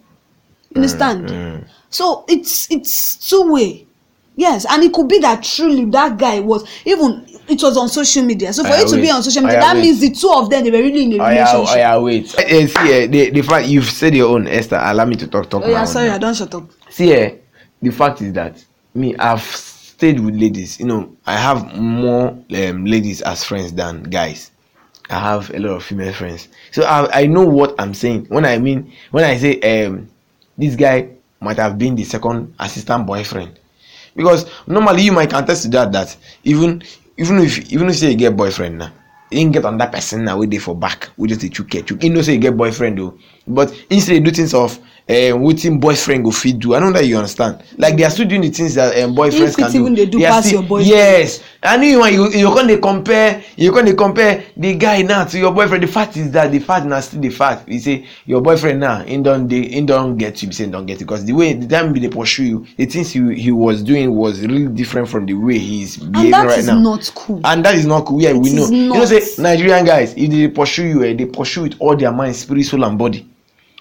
You 0.70 0.82
understand? 0.82 1.28
Mm, 1.30 1.68
So 1.90 2.26
it's 2.28 2.70
it's 2.72 3.18
two 3.30 3.52
way. 3.52 3.88
Yes, 4.38 4.66
and 4.70 4.84
it 4.84 4.92
could 4.92 5.08
be 5.08 5.20
that 5.20 5.44
truly 5.44 5.86
that 5.86 6.18
guy 6.18 6.42
was 6.42 6.68
even 6.86 7.26
it 7.48 7.62
was 7.62 7.78
on 7.78 7.88
social 7.88 8.24
media. 8.24 8.52
So 8.52 8.64
for 8.64 8.72
Oya, 8.72 8.82
it 8.84 8.88
to 8.90 8.96
be 8.98 9.10
on 9.10 9.24
social 9.24 9.44
media, 9.44 9.60
Oya, 9.60 9.66
that 9.66 9.76
wait. 9.76 9.82
means 9.82 10.00
the 10.02 10.10
two 10.12 10.30
of 10.34 10.50
them 10.50 10.64
they 10.64 10.72
were 10.72 10.78
really 10.80 11.04
in 11.06 11.14
a 11.14 11.16
yeah, 11.16 11.30
relationship. 11.30 11.70
oh 11.70 11.78
yeah, 11.78 11.98
wait. 11.98 12.36
Eh, 12.38 12.68
see, 12.68 12.94
eh, 12.94 13.08
the 13.08 13.30
the 13.30 13.42
fact 13.42 13.68
you've 13.68 13.86
said 13.90 14.14
your 14.16 14.34
own, 14.36 14.48
Esther. 14.48 14.80
Allow 14.82 15.06
me 15.06 15.16
to 15.16 15.28
talk. 15.28 15.50
Talk. 15.50 15.64
Oh 15.64 15.68
my 15.68 15.72
yeah, 15.72 15.86
sorry, 15.86 16.08
now. 16.08 16.16
I 16.16 16.18
don't 16.18 16.34
shut 16.36 16.54
up. 16.54 16.70
See, 16.90 17.14
eh, 17.14 17.36
the 17.82 17.92
fact 17.92 18.22
is 18.22 18.34
that 18.34 18.64
me, 18.94 19.16
I've 19.16 19.42
stayed 19.44 20.20
with 20.20 20.36
ladies. 20.36 20.80
You 20.80 20.88
know, 20.88 21.16
I 21.26 21.38
have 21.38 21.78
more 21.78 22.30
um, 22.30 22.86
ladies 22.86 23.22
as 23.22 23.44
friends 23.44 23.72
than 23.72 24.04
guys. 24.04 24.52
I 25.10 25.20
have 25.20 25.50
a 25.54 25.60
lot 25.60 25.76
of 25.78 25.84
female 25.84 26.12
friends, 26.14 26.50
so 26.72 26.84
I 26.84 27.22
I 27.22 27.26
know 27.28 27.46
what 27.46 27.76
I'm 27.80 27.94
saying 27.94 28.26
when 28.28 28.44
I 28.44 28.58
mean 28.58 28.92
when 29.12 29.24
I 29.24 29.38
say 29.38 29.60
um 29.62 30.10
this 30.58 30.76
guy 30.76 31.10
might 31.40 31.58
have 31.58 31.78
been 31.78 31.96
the 31.96 32.04
second 32.04 32.56
assistant 32.60 33.06
boyfriend 33.06 33.60
because 34.16 34.46
normally 34.68 35.04
you 35.04 35.12
might 35.12 35.30
contest 35.30 35.64
to 35.64 35.70
that 35.70 35.92
that 35.92 36.16
even 36.44 36.82
even 37.18 37.40
if 37.40 37.72
even 37.72 37.90
if 37.90 37.96
say 37.98 38.12
you 38.12 38.18
get 38.18 38.36
boyfriend 38.36 38.78
now 38.80 38.92
you 39.32 39.40
didn't 39.40 39.54
get 39.54 39.66
another 39.66 39.92
person 39.92 40.24
now 40.24 40.38
wey 40.38 40.46
dey 40.48 40.58
for 40.58 40.76
back 40.76 41.10
wey 41.18 41.28
just 41.28 41.42
dey 41.42 41.50
chuke 41.50 41.84
chuke 41.86 42.04
you 42.04 42.10
know 42.10 42.22
say 42.22 42.34
you 42.34 42.40
get 42.40 42.56
boyfriend 42.58 43.00
o. 43.00 43.18
But 43.48 43.74
instead 43.90 44.24
do 44.24 44.32
things 44.32 44.54
of 44.54 44.80
um, 45.08 45.44
wetin 45.44 45.80
boyfriend 45.80 46.24
go 46.24 46.32
fit 46.32 46.58
do? 46.58 46.74
I 46.74 46.80
know 46.80 46.92
that 46.92 47.06
you 47.06 47.16
understand. 47.18 47.62
Like 47.78 47.96
they 47.96 48.04
are 48.04 48.10
still 48.10 48.28
doing 48.28 48.42
the 48.42 48.50
things 48.50 48.74
that 48.76 48.98
um, 49.04 49.16
boyfriends 49.16 49.50
If 49.50 49.56
can 49.58 49.72
do. 49.72 49.80
even 49.82 49.94
dey 49.94 50.06
do 50.08 50.18
They 50.20 50.26
pass 50.26 50.46
still- 50.48 50.62
your 50.62 50.68
boyfriend. 50.70 50.90
yes. 50.90 51.44
I 51.62 51.78
know 51.78 51.84
you 51.84 52.00
wan 52.00 52.14
you 52.14 52.30
you 52.32 52.48
come 52.54 52.68
dey 52.68 52.78
compare 52.78 53.44
you 53.56 53.72
come 53.72 53.86
dey 53.86 53.94
compare 53.94 54.44
the 54.58 54.76
guy 54.76 55.02
now 55.04 55.24
to 55.26 55.38
your 55.38 55.52
boyfriend. 55.52 55.84
The 55.84 55.88
fact 55.88 56.18
is 56.18 56.32
that 56.32 56.52
the 56.52 56.60
fact 56.60 56.86
na 56.88 57.00
still 57.02 57.22
the 57.22 57.30
fact. 57.30 57.68
Be 57.68 57.78
say 57.80 58.06
your 58.26 58.42
boyfriend 58.42 58.80
now 58.80 59.04
him 59.04 59.22
don 59.24 59.48
dey 59.48 59.68
him 59.70 59.86
don 59.86 60.18
get 60.18 60.42
you. 60.42 60.48
Be 60.48 60.54
say 60.56 60.64
him 60.66 60.72
don 60.72 60.86
get 60.88 61.00
you. 61.00 61.06
Because 61.06 61.24
the 61.26 61.34
way 61.34 61.54
the 61.54 61.68
time 61.68 61.94
he 61.94 62.02
dey 62.02 62.10
pursue 62.10 62.44
you 62.46 62.66
the 62.78 62.86
things 62.88 63.12
he 63.12 63.36
he 63.36 63.52
was 63.52 63.84
doing 63.84 64.12
was 64.16 64.42
really 64.42 64.68
different 64.68 65.08
from 65.08 65.26
the 65.28 65.34
way 65.36 65.60
he 65.60 65.84
is 65.84 65.98
And 65.98 66.14
behaving 66.14 66.32
that 66.32 66.48
right 66.48 66.58
is 66.60 66.68
now. 66.68 66.80
not 66.80 67.12
cool. 67.14 67.42
and 67.44 67.64
that 67.64 67.76
is 67.76 67.86
not 67.86 68.06
cool. 68.06 68.22
Yeah 68.22 68.34
we 68.34 68.52
know. 68.54 68.64
Is 68.64 68.72
you 68.72 68.88
know 68.90 68.96
not. 68.96 69.08
say 69.08 69.22
nigerian 69.42 69.86
guys 69.86 70.12
if 70.14 70.30
they 70.32 70.48
dey 70.48 70.48
pursue 70.48 70.86
you 70.88 71.04
eh 71.04 71.14
they 71.14 71.26
pursue 71.26 71.64
with 71.64 71.76
all 71.80 71.96
their 71.96 72.12
mind 72.12 72.36
spirit 72.36 72.64
soul 72.66 72.84
and 72.86 72.98
body 72.98 73.28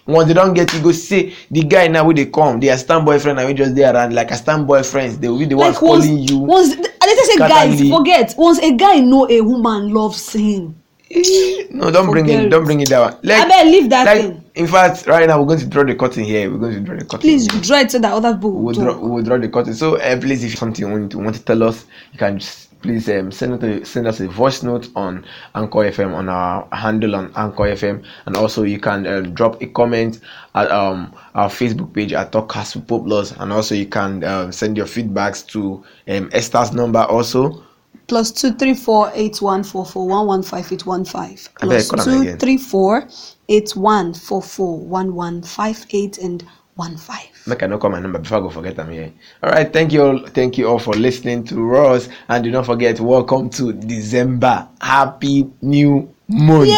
once 0.07 0.29
they 0.29 0.35
don 0.35 0.53
get 0.55 0.73
you 0.75 0.81
go 0.83 0.93
say 0.93 1.33
the 1.51 1.63
guy 1.63 1.89
now 1.89 2.05
wey 2.07 2.15
dey 2.15 2.27
come 2.27 2.61
their 2.61 2.77
stand 2.77 3.05
boyfriend 3.05 3.39
na 3.39 3.45
wey 3.45 3.55
just 3.55 3.75
dey 3.75 3.85
around 3.85 4.15
like 4.15 4.31
a 4.31 4.37
stand 4.37 4.67
boyfriends 4.69 5.21
they 5.21 5.29
will 5.29 5.39
be 5.39 5.47
the 5.47 5.55
ones 5.57 5.75
like 5.75 5.83
once, 5.83 6.05
calling 6.05 6.19
you 6.19 6.39
once 6.39 6.75
I 7.01 7.15
just 7.15 7.33
say 7.33 7.37
guys 7.39 7.81
forget. 7.91 8.35
Once 8.39 8.59
a 8.61 8.73
guy 8.73 8.99
know 9.01 9.29
a 9.29 9.41
woman 9.43 9.93
loves 9.93 10.33
him. 10.33 10.75
Eh, 11.11 11.67
no 11.71 11.91
don 11.91 12.11
bring 12.11 12.25
Forget 12.25 12.41
it 12.41 12.47
it. 12.47 12.49
don 12.51 12.65
bring 12.65 12.81
it 12.81 12.89
that 12.89 13.01
one. 13.01 13.21
Like 13.23 13.47
abeg 13.47 13.65
leave 13.71 13.91
that 13.91 14.05
like 14.07 14.23
thing. 14.23 14.45
in 14.55 14.67
fact 14.67 15.07
right 15.07 15.27
now 15.29 15.39
we're 15.39 15.47
going 15.47 15.59
to 15.61 15.67
draw 15.67 15.85
the 15.85 15.95
curtain 15.95 16.25
here 16.25 16.51
we're 16.51 16.59
going 16.59 16.75
to 16.75 16.81
draw 16.81 16.97
the 16.97 17.05
curtain 17.05 17.21
please 17.21 17.47
draw 17.47 17.79
it 17.79 17.91
so 17.91 17.99
that 17.99 18.13
other 18.13 18.33
people 18.35 18.53
will 18.53 18.63
we'll 18.63 18.75
draw 18.75 18.99
we'll 18.99 19.23
draw 19.23 19.39
the 19.39 19.49
curtain. 19.49 19.75
So 19.75 19.97
uh, 19.99 20.19
please 20.19 20.43
if 20.45 20.57
something 20.59 20.87
you 20.89 21.09
want 21.19 21.35
to 21.37 21.45
tell 21.45 21.63
us 21.63 21.85
you 22.13 22.19
can 22.19 22.39
just 22.39 22.74
please 22.85 23.09
um, 23.09 23.33
send 23.33 23.64
a, 23.64 23.83
send 23.83 24.07
us 24.07 24.21
a 24.21 24.29
voice 24.29 24.62
note 24.62 24.91
on 24.95 25.25
anchor 25.55 25.91
fm 25.91 26.14
on 26.14 26.29
our 26.29 26.69
handle 26.71 27.17
on 27.17 27.33
anchor 27.35 27.62
fm 27.62 28.05
and 28.26 28.37
also 28.37 28.62
you 28.62 28.79
can 28.79 29.07
uh, 29.07 29.23
drop 29.23 29.61
a 29.62 29.67
comment 29.69 30.21
at 30.55 30.71
um 30.71 31.11
our 31.35 31.49
facebook 31.49 31.95
page 31.95 32.12
at 32.12 32.31
talkcast 32.31 32.76
with 32.76 32.87
Pope 32.87 33.07
Laws, 33.07 33.33
and 33.38 33.50
also 33.55 33.75
you 33.75 33.87
can 33.87 34.23
um, 34.25 34.53
send 34.53 34.76
your 34.76 34.85
feedbacks 34.85 35.47
to 35.47 35.83
um 36.09 36.29
esther's 36.33 36.73
number 36.75 37.00
also. 37.00 37.62
Plus 38.07 38.31
two 38.31 38.53
three 38.53 38.75
four 38.75 39.11
eight 39.14 39.41
one 39.41 39.64
four 39.64 39.87
four 39.87 40.07
one 40.07 40.26
one 40.26 40.43
five 40.43 40.71
eight 40.71 40.85
one 40.85 41.07
five. 41.07 41.49
Plus 41.61 41.88
beg, 41.88 41.99
call 41.99 42.14
am 42.14 42.25
two 42.25 42.37
three 42.37 42.59
four 42.59 43.09
eight 43.49 43.75
one 43.75 44.12
four 44.12 44.43
four 44.43 44.79
one 44.79 45.14
one 45.14 45.43
five 45.43 45.87
eight 45.91 46.19
and 46.19 46.45
one 46.76 46.97
five. 46.97 47.28
make 47.47 47.62
i 47.62 47.66
no 47.66 47.78
call 47.78 47.90
my 47.90 48.00
number 48.00 48.19
before 48.19 48.38
i 48.38 48.40
go 48.40 48.50
forget 48.50 48.78
I'm 48.78 48.90
here. 48.90 49.12
All 49.43 49.50
right 49.50 49.73
thank 49.73 49.93
you 49.93 50.02
all 50.02 50.26
thank 50.26 50.59
you 50.59 50.69
all 50.69 50.78
for 50.78 50.95
listening 50.95 51.45
to 51.45 51.76
us 51.76 52.09
and 52.28 52.43
do 52.45 52.50
not 52.50 52.66
forget 52.66 53.00
welcome 53.00 53.49
to 53.50 53.73
december. 53.73 54.69
Happy 54.81 55.49
new 55.62 56.12
month 56.28 56.69